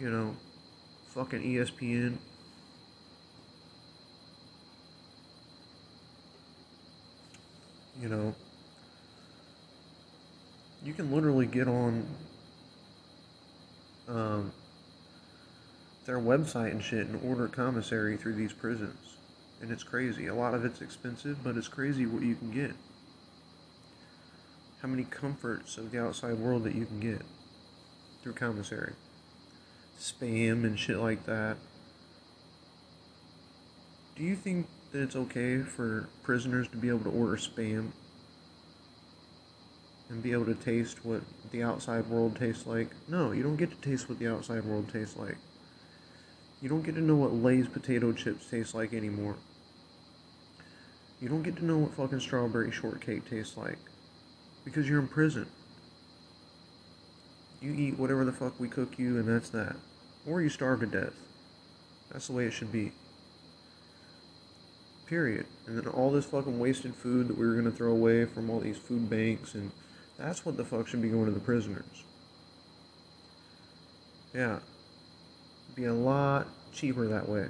[0.00, 0.34] you know,
[1.08, 2.16] fucking ESPN.
[8.00, 8.34] You know,
[10.82, 12.06] you can literally get on
[14.08, 14.52] um,
[16.06, 19.16] their website and shit and order commissary through these prisons.
[19.60, 20.28] And it's crazy.
[20.28, 22.72] A lot of it's expensive, but it's crazy what you can get.
[24.80, 27.20] How many comforts of the outside world that you can get
[28.22, 28.92] through commissary.
[29.98, 31.56] Spam and shit like that.
[34.16, 37.92] Do you think that it's okay for prisoners to be able to order spam
[40.08, 41.22] and be able to taste what
[41.52, 42.90] the outside world tastes like?
[43.08, 45.36] No, you don't get to taste what the outside world tastes like.
[46.60, 49.36] You don't get to know what Lay's potato chips taste like anymore.
[51.20, 53.78] You don't get to know what fucking strawberry shortcake tastes like.
[54.64, 55.46] Because you're in prison.
[57.60, 59.76] You eat whatever the fuck we cook you, and that's that.
[60.26, 61.14] Or you starve to death.
[62.10, 62.92] That's the way it should be.
[65.10, 65.44] Period.
[65.66, 68.60] And then all this fucking wasted food that we were gonna throw away from all
[68.60, 69.72] these food banks, and
[70.16, 72.04] that's what the fuck should be going to the prisoners.
[74.32, 74.60] Yeah.
[75.74, 77.48] Be a lot cheaper that way.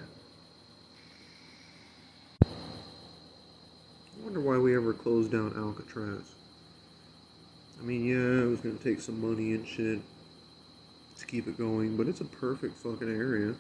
[2.43, 2.47] I
[4.25, 6.35] wonder why we ever closed down Alcatraz.
[7.79, 10.01] I mean, yeah, it was gonna take some money and shit
[11.19, 13.55] to keep it going, but it's a perfect fucking area.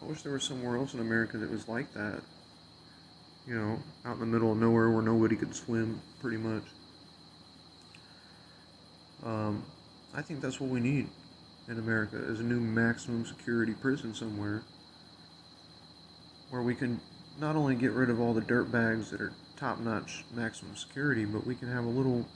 [0.00, 2.22] I wish there was somewhere else in America that was like that.
[3.46, 6.62] You know, out in the middle of nowhere where nobody could swim, pretty much.
[9.24, 9.64] Um,
[10.14, 11.08] I think that's what we need
[11.68, 14.62] in America is a new maximum security prison somewhere
[16.50, 17.00] where we can
[17.38, 21.46] not only get rid of all the dirt bags that are top-notch maximum security, but
[21.46, 22.26] we can have a little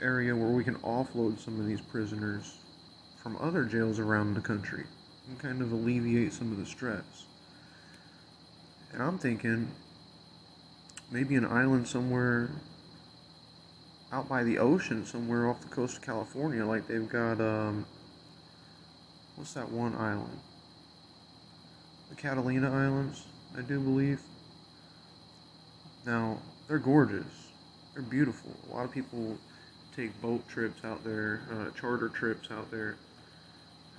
[0.00, 2.58] area where we can offload some of these prisoners
[3.22, 4.84] from other jails around the country
[5.28, 7.26] and kind of alleviate some of the stress.
[8.92, 9.70] And I'm thinking
[11.10, 12.50] maybe an island somewhere
[14.12, 17.86] out by the ocean, somewhere off the coast of California, like they've got, um,
[19.36, 20.38] what's that one island?
[22.10, 23.24] The Catalina Islands,
[23.56, 24.20] I do believe.
[26.04, 27.26] Now, they're gorgeous.
[27.94, 28.50] They're beautiful.
[28.70, 29.36] A lot of people
[29.94, 32.96] take boat trips out there, uh, charter trips out there,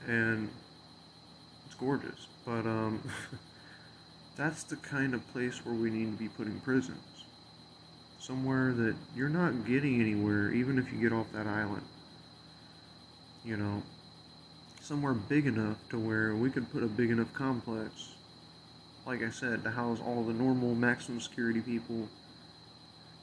[0.07, 0.49] and
[1.66, 2.28] it's gorgeous.
[2.45, 3.01] But um,
[4.41, 6.97] that's the kind of place where we need to be putting prisons.
[8.17, 11.83] Somewhere that you're not getting anywhere, even if you get off that island.
[13.45, 13.83] You know,
[14.81, 18.09] somewhere big enough to where we could put a big enough complex,
[19.05, 22.07] like I said, to house all the normal maximum security people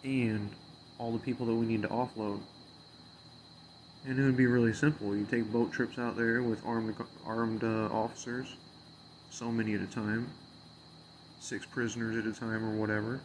[0.05, 0.49] and
[0.99, 2.39] all the people that we need to offload.
[4.07, 5.17] And it would be really simple.
[5.17, 6.95] You take boat trips out there with armed
[7.27, 8.55] armed uh, officers,
[9.31, 10.31] so many at a time,
[11.41, 13.21] six prisoners at a time or whatever.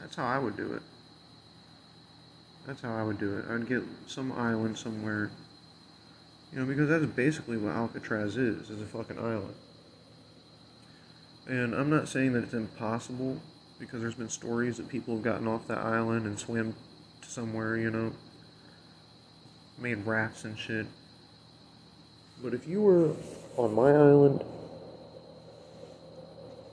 [0.00, 0.82] That's how I would do it.
[2.66, 3.44] That's how I would do it.
[3.50, 5.30] I'd get some island somewhere.
[6.52, 9.54] You know, because that's basically what Alcatraz is, is a fucking island.
[11.48, 13.40] And I'm not saying that it's impossible,
[13.78, 16.74] because there's been stories that people have gotten off that island and swam
[17.22, 18.12] to somewhere, you know,
[19.78, 20.86] made rafts and shit.
[22.42, 23.14] But if you were
[23.56, 24.44] on my island,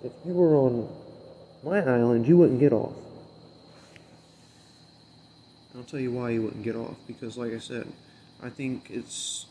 [0.04, 0.90] if you were on
[1.64, 2.94] my island, you wouldn't get off.
[5.76, 6.98] I'll tell you why you wouldn't get off.
[7.08, 7.88] Because, like I said,
[8.42, 9.48] I think it's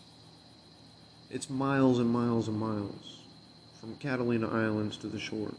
[1.31, 3.21] it's miles and miles and miles
[3.81, 5.55] from Catalina Islands to the shore.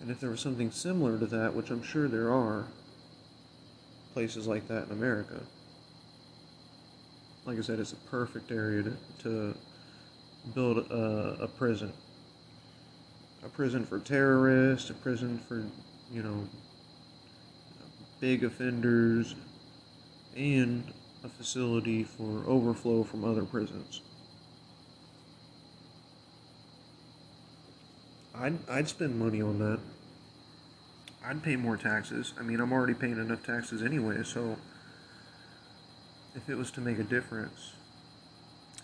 [0.00, 2.66] And if there was something similar to that, which I'm sure there are
[4.14, 5.42] places like that in America,
[7.48, 9.54] like I said, it's a perfect area to, to
[10.54, 11.94] build a, a prison.
[13.42, 15.64] A prison for terrorists, a prison for,
[16.12, 16.46] you know,
[18.20, 19.34] big offenders,
[20.36, 20.92] and
[21.24, 24.02] a facility for overflow from other prisons.
[28.34, 29.78] I'd, I'd spend money on that.
[31.24, 32.34] I'd pay more taxes.
[32.38, 34.58] I mean, I'm already paying enough taxes anyway, so
[36.38, 37.72] if it was to make a difference.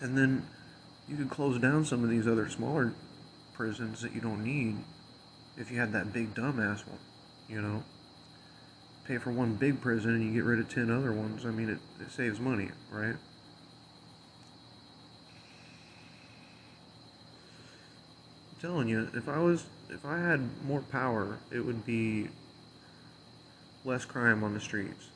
[0.01, 0.45] And then
[1.07, 2.93] you could close down some of these other smaller
[3.53, 4.75] prisons that you don't need
[5.57, 6.99] if you had that big dumbass one,
[7.47, 7.83] you know?
[9.07, 11.45] Pay for one big prison and you get rid of 10 other ones.
[11.45, 13.15] I mean, it, it saves money, right?
[18.51, 22.27] I'm telling you, if I was, if I had more power, it would be
[23.85, 25.07] less crime on the streets.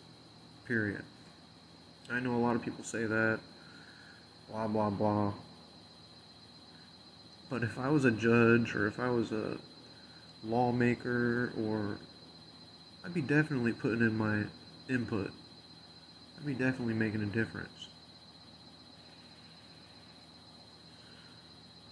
[0.66, 1.04] Period.
[2.12, 3.40] I know a lot of people say that,
[4.50, 5.34] blah, blah, blah.
[7.50, 9.58] But if I was a judge or if I was a
[10.44, 12.00] lawmaker or
[13.04, 14.44] I'd be definitely putting in my
[14.90, 15.32] input.
[16.38, 17.88] I'd be definitely making a difference.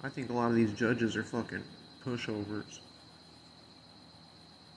[0.04, 1.64] I think a lot of these judges are fucking
[2.06, 2.80] pushovers.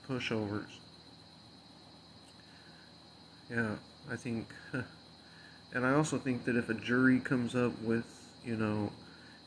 [0.07, 0.79] Pushovers.
[3.49, 3.75] Yeah,
[4.09, 4.47] I think.
[5.73, 8.05] And I also think that if a jury comes up with,
[8.43, 8.91] you know,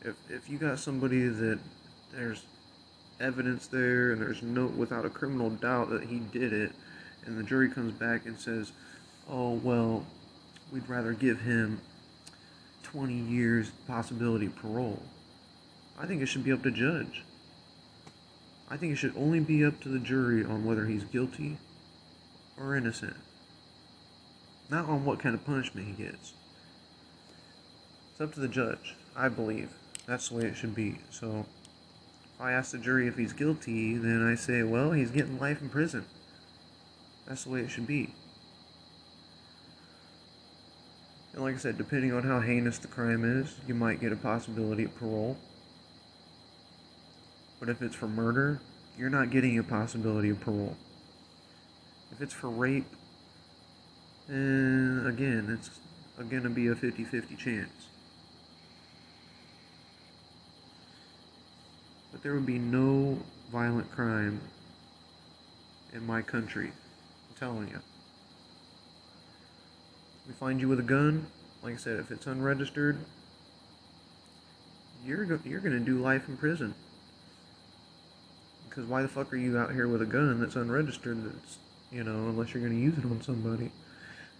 [0.02, 1.58] if, if you got somebody that
[2.12, 2.44] there's
[3.20, 6.72] evidence there and there's no, without a criminal doubt that he did it,
[7.26, 8.72] and the jury comes back and says,
[9.28, 10.06] oh, well,
[10.72, 11.80] we'd rather give him
[12.82, 15.02] 20 years possibility parole.
[15.98, 17.24] I think it should be up to judge.
[18.70, 21.58] I think it should only be up to the jury on whether he's guilty
[22.58, 23.16] or innocent.
[24.70, 26.32] Not on what kind of punishment he gets.
[28.12, 29.70] It's up to the judge, I believe.
[30.06, 30.98] That's the way it should be.
[31.10, 31.46] So,
[32.34, 35.60] if I ask the jury if he's guilty, then I say, well, he's getting life
[35.60, 36.04] in prison.
[37.26, 38.14] That's the way it should be.
[41.32, 44.16] And like I said, depending on how heinous the crime is, you might get a
[44.16, 45.36] possibility of parole.
[47.58, 48.60] But if it's for murder,
[48.96, 50.76] you're not getting a possibility of parole.
[52.12, 52.86] If it's for rape,
[54.28, 55.70] and again, it's
[56.28, 57.88] going to be a 50 50 chance.
[62.12, 63.18] But there would be no
[63.50, 64.40] violent crime
[65.92, 66.66] in my country.
[67.28, 67.80] I'm telling you.
[70.26, 71.26] We find you with a gun,
[71.62, 72.98] like I said, if it's unregistered,
[75.04, 76.74] you're go- you're gonna do life in prison.
[78.68, 81.24] Because why the fuck are you out here with a gun that's unregistered?
[81.24, 81.58] That's
[81.92, 83.70] you know, unless you're gonna use it on somebody.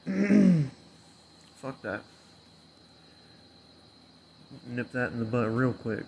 [1.57, 2.03] Fuck that.
[4.67, 6.05] Nip that in the butt real quick.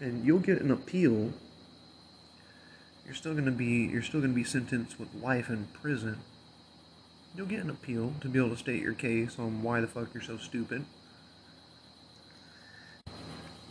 [0.00, 1.32] And you'll get an appeal.
[3.04, 6.18] You're still gonna be you're still gonna be sentenced with life in prison.
[7.36, 10.14] You'll get an appeal to be able to state your case on why the fuck
[10.14, 10.86] you're so stupid.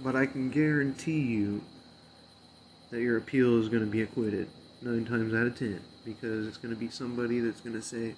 [0.03, 1.63] But I can guarantee you
[2.91, 4.47] that your appeal is to be acquitted
[4.81, 8.15] nine times out of ten because it's going to be somebody that's going to say,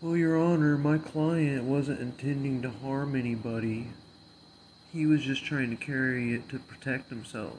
[0.00, 3.88] Well, Your Honor, my client wasn't intending to harm anybody.
[4.92, 7.58] He was just trying to carry it to protect himself.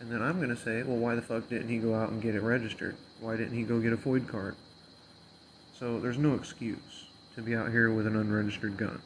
[0.00, 2.22] And then I'm going to say, Well, why the fuck didn't he go out and
[2.22, 2.96] get it registered?
[3.20, 4.56] Why didn't he go get a FOID card?
[5.78, 9.02] So there's no excuse to be out here with an unregistered gun.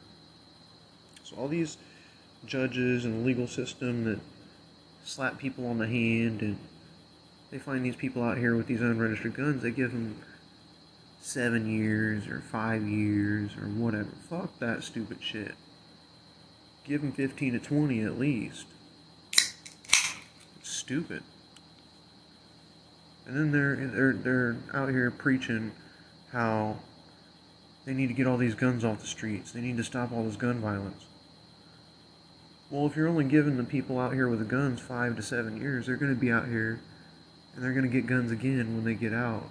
[1.23, 1.77] So all these
[2.45, 4.19] judges and the legal system that
[5.03, 6.57] slap people on the hand and
[7.51, 10.21] they find these people out here with these unregistered guns, they give them
[11.21, 14.09] seven years or five years or whatever.
[14.29, 15.55] Fuck that stupid shit.
[16.85, 18.65] Give them 15 to 20 at least.
[19.31, 19.53] It's
[20.63, 21.23] stupid.
[23.27, 25.71] And then they're they're they're out here preaching
[26.31, 26.77] how
[27.85, 29.51] they need to get all these guns off the streets.
[29.51, 31.05] They need to stop all this gun violence.
[32.71, 35.57] Well, if you're only giving the people out here with the guns five to seven
[35.57, 36.81] years, they're going to be out here
[37.59, 39.43] and they're going to get guns again when they get out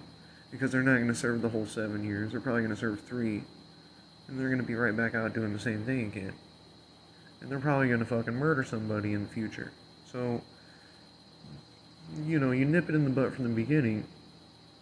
[0.49, 2.31] because they're not going to serve the whole seven years.
[2.31, 3.43] They're probably going to serve three
[4.27, 6.33] and they're going to be right back out doing the same thing again.
[7.39, 9.71] And they're probably going to fucking murder somebody in the future.
[10.11, 10.41] So,
[12.25, 14.05] you know, you nip it in the butt from the beginning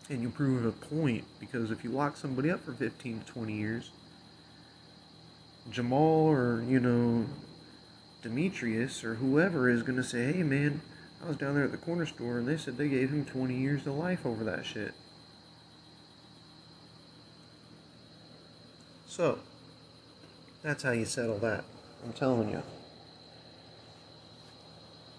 [0.09, 3.51] and you prove a point because if you lock somebody up for 15 to 20
[3.51, 3.91] years,
[5.69, 7.25] Jamal or, you know,
[8.21, 10.80] Demetrius or whoever is going to say, hey man,
[11.24, 13.55] I was down there at the corner store and they said they gave him 20
[13.55, 14.93] years to life over that shit.
[19.07, 19.39] So,
[20.61, 21.63] that's how you settle that.
[22.05, 22.61] I'm telling you.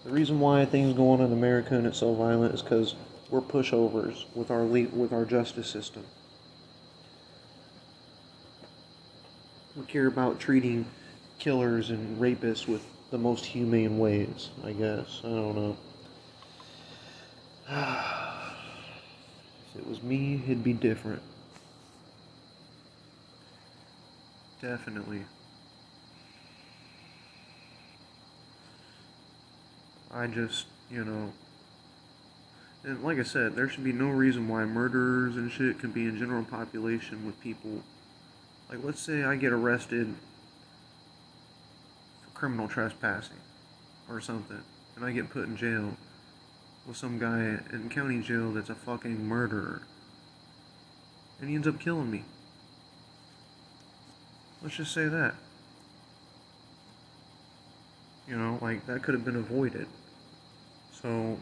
[0.05, 2.95] The reason why things go on in America and it's so violent is because
[3.29, 6.05] we're pushovers with our le- with our justice system.
[9.75, 10.85] We care about treating
[11.37, 15.21] killers and rapists with the most humane ways, I guess.
[15.23, 15.77] I don't know.
[17.69, 17.77] If
[19.77, 21.21] it was me, it'd be different.
[24.61, 25.23] Definitely.
[30.11, 31.31] I just, you know,
[32.83, 36.05] and like I said, there should be no reason why murderers and shit can be
[36.05, 37.83] in general population with people.
[38.69, 40.15] Like, let's say I get arrested
[42.23, 43.37] for criminal trespassing
[44.09, 44.61] or something,
[44.95, 45.95] and I get put in jail
[46.89, 49.83] with some guy in county jail that's a fucking murderer,
[51.39, 52.23] and he ends up killing me.
[54.63, 55.35] Let's just say that.
[58.27, 59.85] You know, like that could have been avoided.
[60.91, 61.37] So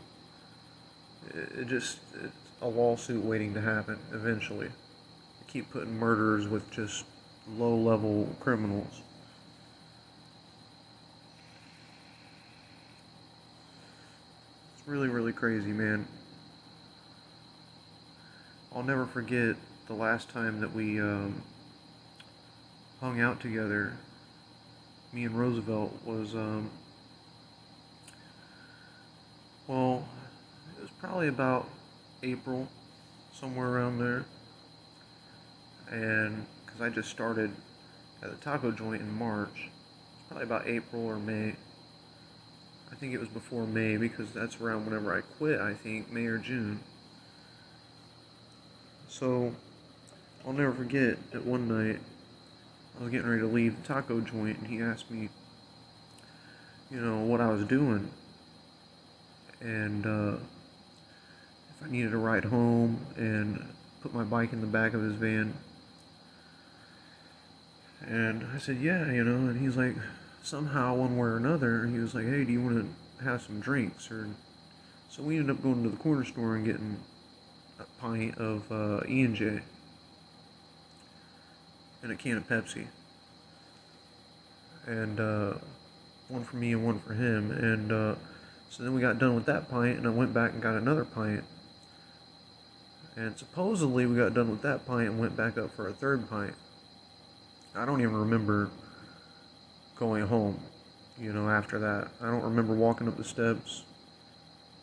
[1.34, 4.70] it just it's a lawsuit waiting to happen eventually.
[5.48, 7.06] keep putting murderers with just
[7.58, 9.02] low level criminals.
[14.88, 16.08] Really, really crazy, man.
[18.74, 19.58] I'll never forget
[19.88, 21.44] the last time that we um,
[23.02, 23.98] hung out together.
[25.12, 26.70] Me and Roosevelt was, um,
[29.68, 30.08] well,
[30.78, 31.68] it was probably about
[32.24, 32.70] April,
[33.34, 34.24] somewhere around there.
[35.92, 37.52] And because I just started
[38.24, 41.58] at the taco joint in March, it's probably about April or May.
[42.98, 46.26] I think it was before May because that's around whenever I quit, I think, May
[46.26, 46.80] or June.
[49.08, 49.54] So,
[50.44, 52.00] I'll never forget that one night
[52.98, 55.30] I was getting ready to leave the taco joint and he asked me,
[56.90, 58.10] you know, what I was doing.
[59.62, 60.38] And, uh,
[61.70, 63.64] if I needed a ride home and
[64.02, 65.54] put my bike in the back of his van.
[68.08, 69.96] And I said, yeah, you know, and he's like,
[70.48, 73.60] somehow, one way or another, he was like, hey, do you want to have some
[73.60, 74.10] drinks?
[74.10, 74.30] Or
[75.10, 76.98] So we ended up going to the corner store and getting
[77.80, 79.60] a pint of uh, E&J
[82.02, 82.88] and a can of Pepsi.
[84.86, 85.54] And uh,
[86.30, 87.52] one for me and one for him.
[87.52, 88.16] And uh,
[88.70, 91.04] so then we got done with that pint, and I went back and got another
[91.04, 91.44] pint.
[93.18, 96.30] And supposedly we got done with that pint and went back up for a third
[96.30, 96.54] pint.
[97.76, 98.70] I don't even remember
[100.00, 100.60] going home,
[101.20, 102.10] you know, after that.
[102.22, 103.84] I don't remember walking up the steps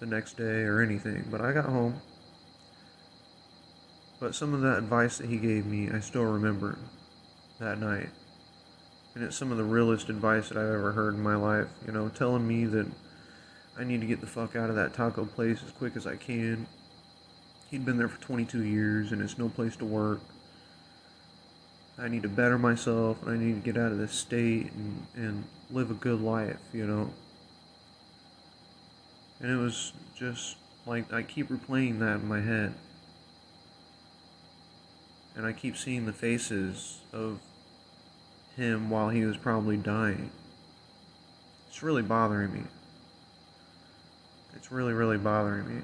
[0.01, 2.01] the next day or anything, but I got home.
[4.21, 6.79] But some of that advice that he gave me, I still remember
[7.61, 8.09] that night.
[9.15, 11.93] And it's some of the realest advice that I've ever heard in my life, you
[11.93, 12.87] know, telling me that
[13.79, 16.17] I need to get the fuck out of that taco place as quick as I
[16.17, 16.67] can
[17.75, 20.21] He'd been there for 22 years and it's no place to work.
[21.99, 25.45] I need to better myself I need to get out of this state and, and
[25.71, 27.11] live a good life, you know.
[29.41, 32.75] And it was just like I keep replaying that in my head.
[35.37, 37.41] And I keep seeing the faces of
[38.57, 40.31] him while he was probably dying.
[41.69, 42.63] It's really bothering me.
[44.55, 45.83] It's really, really bothering me.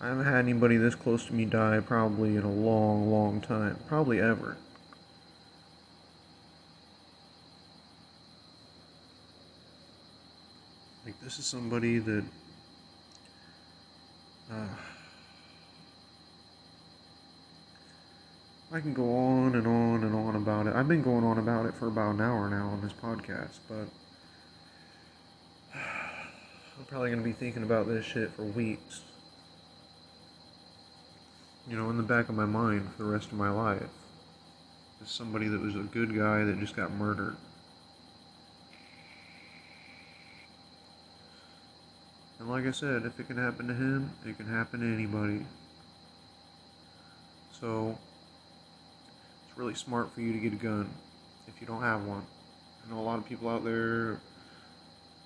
[0.00, 3.78] I haven't had anybody this close to me die probably in a long, long time.
[3.88, 4.56] Probably ever.
[11.04, 12.24] Like, this is somebody that.
[14.52, 14.66] Uh,
[18.72, 20.74] I can go on and on and on about it.
[20.74, 23.88] I've been going on about it for about an hour now on this podcast, but
[25.74, 29.00] I'm probably going to be thinking about this shit for weeks
[31.68, 33.88] you know, in the back of my mind for the rest of my life.
[35.02, 37.36] As somebody that was a good guy that just got murdered.
[42.38, 45.44] And like I said, if it can happen to him, it can happen to anybody.
[47.60, 47.98] So,
[49.48, 50.90] it's really smart for you to get a gun
[51.48, 52.24] if you don't have one.
[52.84, 54.20] I know a lot of people out there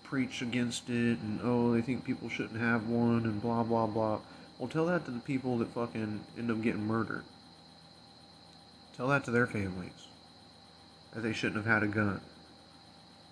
[0.05, 4.19] preach against it and oh, they think people shouldn't have one and blah blah blah.
[4.61, 7.25] Well, tell that to the people that fucking end up getting murdered.
[8.95, 10.09] Tell that to their families
[11.15, 12.21] that they shouldn't have had a gun.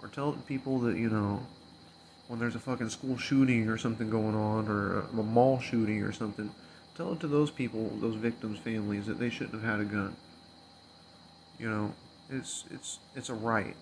[0.00, 1.46] Or tell people that, you know,
[2.28, 6.12] when there's a fucking school shooting or something going on or a mall shooting or
[6.12, 6.50] something,
[6.96, 10.16] tell it to those people, those victims' families that they shouldn't have had a gun.
[11.58, 11.94] You know,
[12.30, 13.76] it's it's it's a right.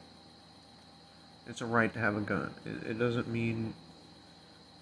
[1.46, 2.52] It's a right to have a gun.
[2.64, 3.74] It, it doesn't mean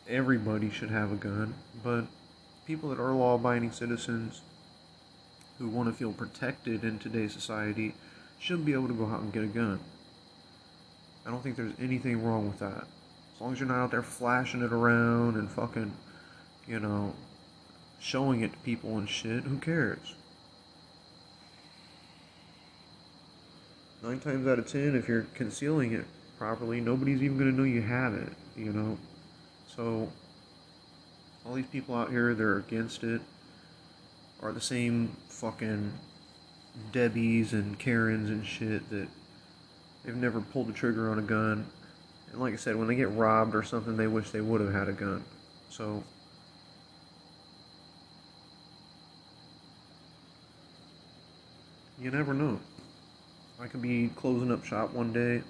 [0.09, 1.53] everybody should have a gun,
[1.83, 2.07] but
[2.67, 4.43] people that are law abiding citizens
[5.59, 7.95] who want to feel protected in today's society
[8.39, 9.81] should be able to go out and get a gun.
[11.27, 12.87] I don't think there's anything wrong with that.
[13.35, 15.93] As long as you're not out there flashing it around and fucking,
[16.67, 17.15] you know,
[17.99, 20.15] showing it to people and shit, who cares?
[24.03, 26.05] Nine times out of ten, if you're concealing it
[26.39, 28.99] properly, nobody's even going to know you have it, you know?
[29.75, 30.13] So,
[31.45, 33.21] all these people out here that are against it
[34.41, 35.93] are the same fucking
[36.93, 39.09] Debbies and Karens and shit that
[40.05, 41.67] they've never pulled the trigger on a gun.
[42.33, 44.73] And like I said, when they get robbed or something, they wish they would have
[44.73, 45.23] had a gun.
[45.71, 46.03] So,
[52.01, 52.59] you never know.
[53.61, 55.43] I could be closing up shop one day,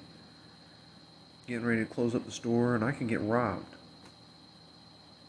[1.46, 3.73] getting ready to close up the store, and I can get robbed.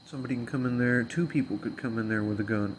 [0.06, 2.76] Somebody can come in there, two people could come in there with a gun.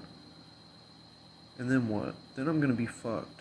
[1.58, 2.14] And then what?
[2.36, 3.40] Then I'm to be fucked.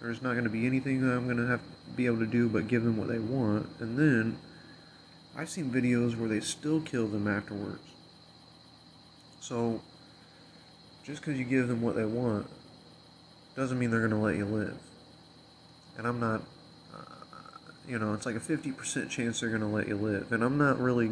[0.00, 1.60] There's not to be anything that I'm to have
[1.94, 3.68] be able to do but give them what they want.
[3.80, 4.38] And then
[5.36, 7.82] I've seen videos where they still kill them afterwards.
[9.40, 9.80] So
[11.04, 12.46] just because you give them what they want
[13.54, 14.78] doesn't mean they're going to let you live.
[15.96, 16.42] And I'm not,
[16.94, 17.02] uh,
[17.88, 20.32] you know, it's like a 50% chance they're going to let you live.
[20.32, 21.10] And I'm not really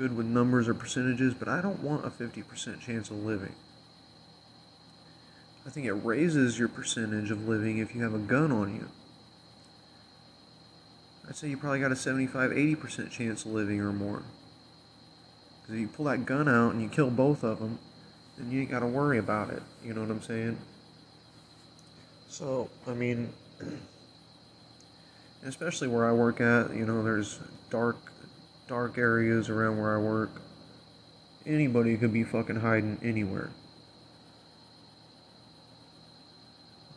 [0.00, 3.54] good with numbers or percentages, but I don't want a 50% chance of living.
[5.66, 8.88] I think it raises your percentage of living if you have a gun on you.
[11.28, 14.22] I'd say you probably got a 75 80% chance of living or more.
[15.60, 17.78] Because if you pull that gun out and you kill both of them,
[18.38, 19.62] then you ain't got to worry about it.
[19.84, 20.56] You know what I'm saying?
[22.30, 23.34] So, I mean,
[25.44, 27.38] especially where I work at, you know, there's
[27.68, 28.09] dark
[28.70, 30.30] dark areas around where I work.
[31.44, 33.50] Anybody could be fucking hiding anywhere.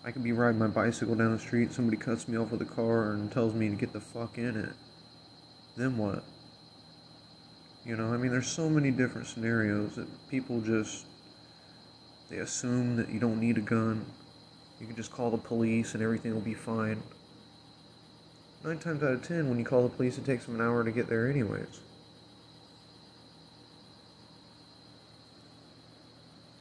[0.05, 2.65] I could be riding my bicycle down the street, somebody cuts me off with a
[2.65, 4.73] car and tells me to get the fuck in it.
[5.75, 6.23] Then what?
[7.87, 11.07] You know, I mean, there's so many different scenarios that people just
[12.29, 14.05] they assume that you don't need a gun.
[14.79, 17.01] You can just call the police and everything will be fine.
[18.63, 20.85] Nine times out of ten, when you call the police, it takes them an hour
[20.85, 21.81] to get there, anyways.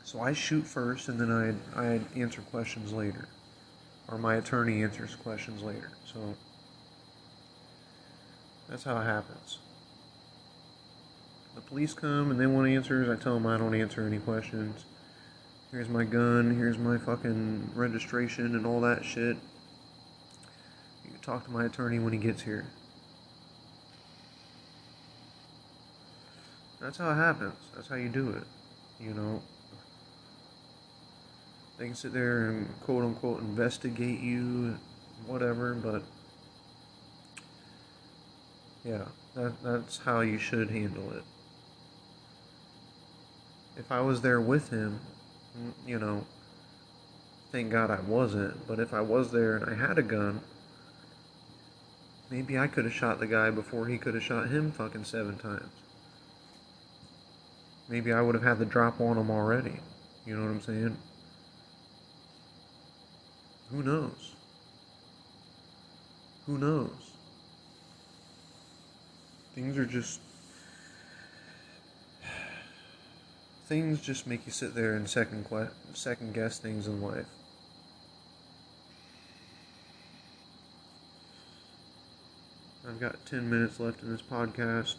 [0.03, 1.30] So I shoot first, and then
[1.76, 3.28] I I answer questions later,
[4.09, 5.90] or my attorney answers questions later.
[6.05, 6.34] So
[8.68, 9.59] that's how it happens.
[11.55, 13.09] The police come and they want answers.
[13.09, 14.84] I tell them I don't answer any questions.
[15.70, 16.57] Here's my gun.
[16.57, 19.36] Here's my fucking registration and all that shit
[21.22, 22.66] talk to my attorney when he gets here.
[26.80, 27.54] That's how it happens.
[27.74, 28.42] That's how you do it.
[29.00, 29.40] You know,
[31.78, 34.76] they can sit there and quote unquote investigate you,
[35.26, 36.02] whatever, but
[38.84, 39.04] yeah,
[39.34, 41.22] that, that's how you should handle it.
[43.76, 45.00] If I was there with him,
[45.86, 46.26] you know,
[47.52, 50.40] thank God I wasn't, but if I was there and I had a gun,
[52.32, 55.36] Maybe I could have shot the guy before he could have shot him fucking seven
[55.36, 55.68] times.
[57.90, 59.80] Maybe I would have had the drop on him already.
[60.24, 60.96] You know what I'm saying?
[63.70, 64.34] Who knows?
[66.46, 67.12] Who knows?
[69.54, 70.18] Things are just.
[73.66, 75.46] Things just make you sit there and second,
[75.92, 77.26] second guess things in life.
[82.93, 84.97] I've got 10 minutes left in this podcast.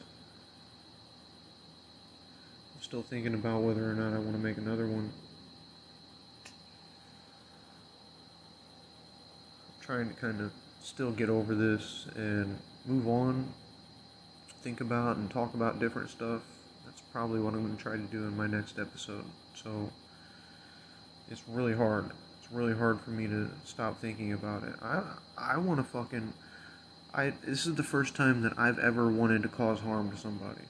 [2.76, 5.12] I'm still thinking about whether or not I want to make another one.
[9.68, 13.54] I'm trying to kind of still get over this and move on,
[14.64, 16.42] think about and talk about different stuff.
[16.86, 19.26] That's probably what I'm going to try to do in my next episode.
[19.54, 19.92] So
[21.30, 22.10] it's really hard.
[22.42, 24.74] It's really hard for me to stop thinking about it.
[24.82, 25.04] I
[25.38, 26.34] I want to fucking
[27.14, 30.62] I this is the first time that I've ever wanted to cause harm to somebody.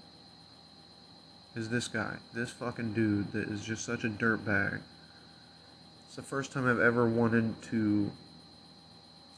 [1.56, 4.82] Is this guy, this fucking dude that is just such a dirtbag.
[6.08, 8.12] It's the first time I've ever wanted to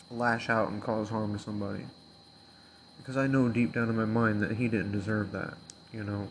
[0.10, 1.86] lash out and cause harm to somebody.
[2.98, 5.56] Because I know deep down in my mind that he didn't deserve that,
[5.94, 6.30] you know.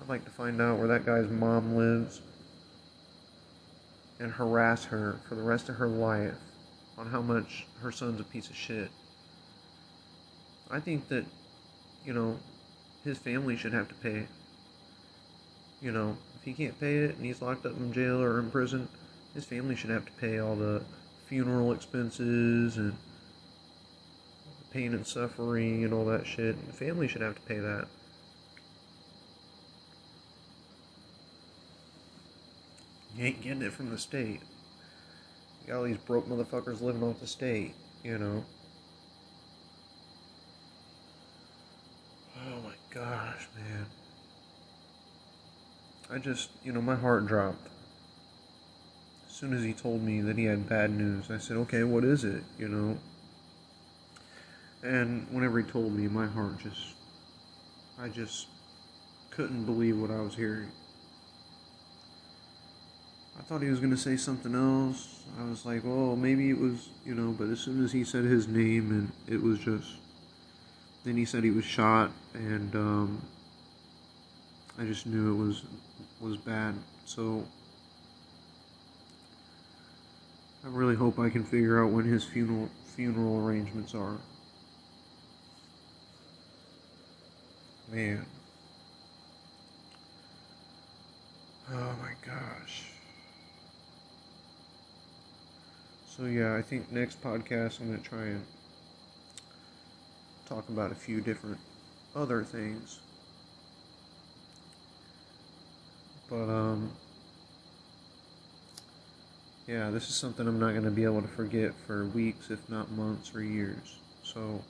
[0.00, 2.20] I'd like to find out where that guy's mom lives
[4.18, 6.34] and harass her for the rest of her life
[6.96, 8.90] on how much her son's a piece of shit.
[10.70, 11.24] I think that,
[12.04, 12.38] you know,
[13.04, 14.26] his family should have to pay.
[15.82, 18.50] You know, if he can't pay it and he's locked up in jail or in
[18.50, 18.88] prison,
[19.34, 20.82] his family should have to pay all the
[21.26, 22.96] funeral expenses and
[24.70, 26.66] pain and suffering and all that shit.
[26.66, 27.86] The family should have to pay that.
[33.16, 34.40] You ain't getting it from the state.
[35.62, 38.44] You got all these broke motherfuckers living off the state, you know.
[42.38, 43.86] Oh my gosh, man.
[46.10, 47.68] I just, you know, my heart dropped.
[49.28, 52.04] As soon as he told me that he had bad news, I said, okay, what
[52.04, 52.98] is it, you know?
[54.82, 56.94] And whenever he told me, my heart just,
[57.98, 58.46] I just
[59.30, 60.70] couldn't believe what I was hearing.
[63.38, 65.24] I thought he was going to say something else.
[65.38, 68.24] I was like, well, maybe it was, you know, but as soon as he said
[68.24, 69.96] his name and it was just,
[71.04, 73.22] then he said he was shot and um,
[74.78, 75.64] I just knew it was,
[76.20, 76.74] was bad.
[77.04, 77.46] So
[80.64, 84.18] I really hope I can figure out when his funeral, funeral arrangements are.
[87.92, 88.26] Man.
[91.70, 92.85] Oh my gosh.
[96.16, 98.44] So yeah, I think next podcast I'm gonna try and
[100.46, 101.58] talk about a few different
[102.14, 103.00] other things.
[106.30, 106.90] But um
[109.66, 112.90] yeah, this is something I'm not gonna be able to forget for weeks, if not
[112.92, 113.98] months or years.
[114.22, 114.62] So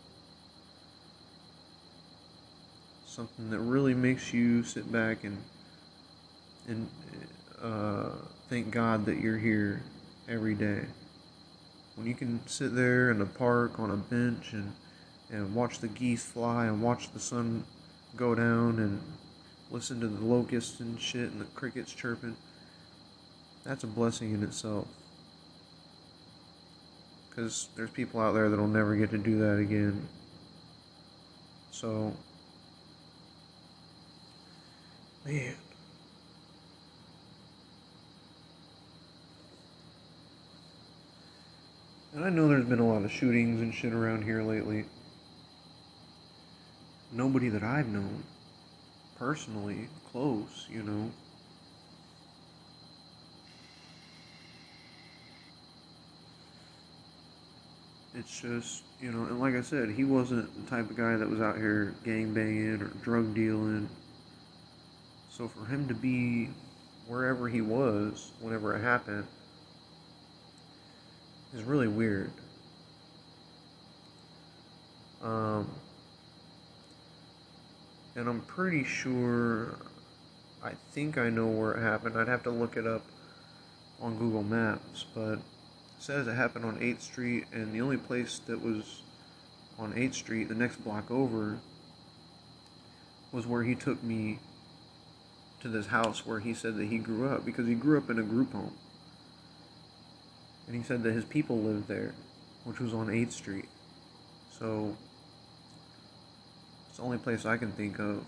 [3.05, 5.39] something that really makes you sit back and
[6.67, 6.89] and
[7.63, 8.11] uh,
[8.49, 9.81] thank God that you're here
[10.29, 10.87] every day
[11.97, 14.73] when you can sit there in a park on a bench and
[15.29, 17.65] and watch the geese fly and watch the sun
[18.15, 19.03] go down and
[19.73, 22.37] listen to the locusts and shit and the crickets chirping
[23.67, 24.87] that's a blessing in itself.
[27.29, 30.09] Because there's people out there that'll never get to do that again.
[31.73, 32.15] So
[35.25, 35.55] man
[42.17, 44.87] And I know there's been a lot of shootings and shit around here lately.
[47.13, 48.25] Nobody that I've known
[49.19, 51.11] personally, close, you know.
[58.15, 61.29] It's just, you know, and like I said, he wasn't the type of guy that
[61.29, 63.91] was out here gang banging or drug dealing.
[65.29, 66.49] So for him to be
[67.09, 69.27] wherever he was whenever it happened,
[71.57, 72.31] is really weird.
[75.23, 75.71] Um,
[78.15, 79.79] and I'm pretty sure,
[80.63, 82.19] I think I know where it happened.
[82.19, 83.03] I'd have to look it up
[84.01, 85.41] on Google Maps, but it
[85.99, 89.03] says it happened on 8th Street, and the only place that was
[89.79, 91.59] on 8th Street, the next block over,
[93.33, 94.39] was where he took me
[95.61, 98.19] to this house where he said that he grew up because he grew up in
[98.19, 98.75] a group home
[100.67, 102.13] and he said that his people lived there,
[102.65, 103.69] which was on 8th Street.
[104.51, 104.97] So,
[106.89, 108.25] it's the only place I can think of.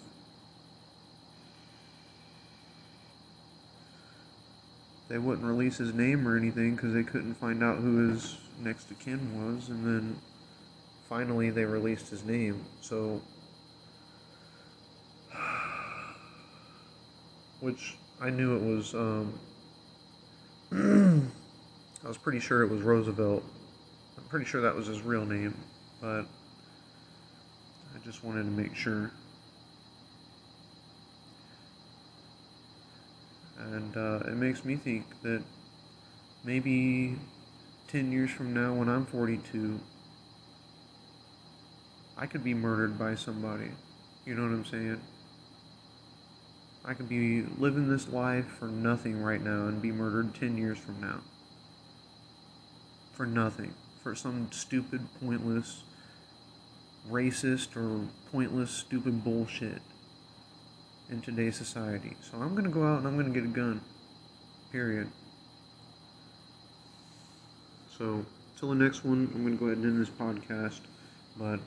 [5.09, 8.91] They wouldn't release his name or anything because they couldn't find out who his next
[8.91, 10.19] of kin was, and then
[11.09, 12.63] finally they released his name.
[12.83, 13.23] So,
[17.61, 18.95] which I knew it was.
[18.95, 19.33] Um,
[22.05, 23.43] I was pretty sure it was Roosevelt.
[24.17, 25.55] I'm pretty sure that was his real name,
[26.01, 26.23] but
[27.95, 29.11] I just wanted to make sure.
[33.59, 35.43] And uh, it makes me think that
[36.45, 37.17] maybe
[37.89, 39.81] 10 years from now when I'm 42,
[42.17, 43.71] I could be murdered by somebody.
[44.25, 45.01] You know what I'm saying?
[46.85, 50.79] I could be living this life for nothing right now and be murdered 10 years
[50.79, 51.21] from now.
[53.19, 53.75] For nothing.
[54.05, 55.83] For some stupid, pointless,
[57.11, 59.83] racist, or pointless, stupid bullshit
[61.11, 62.17] in today's society.
[62.21, 63.81] So I'm gonna go out and I'm gonna get a gun.
[64.71, 65.09] Period.
[67.99, 68.25] So,
[68.57, 70.83] till the next one, I'm gonna go ahead and end this podcast.
[71.37, 71.59] But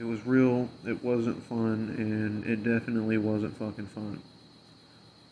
[0.00, 4.20] it was real, it wasn't fun, and it definitely wasn't fucking fun.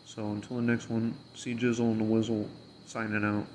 [0.05, 2.47] So until the next one, see Jizzle and the Wizzle
[2.85, 3.45] signing out.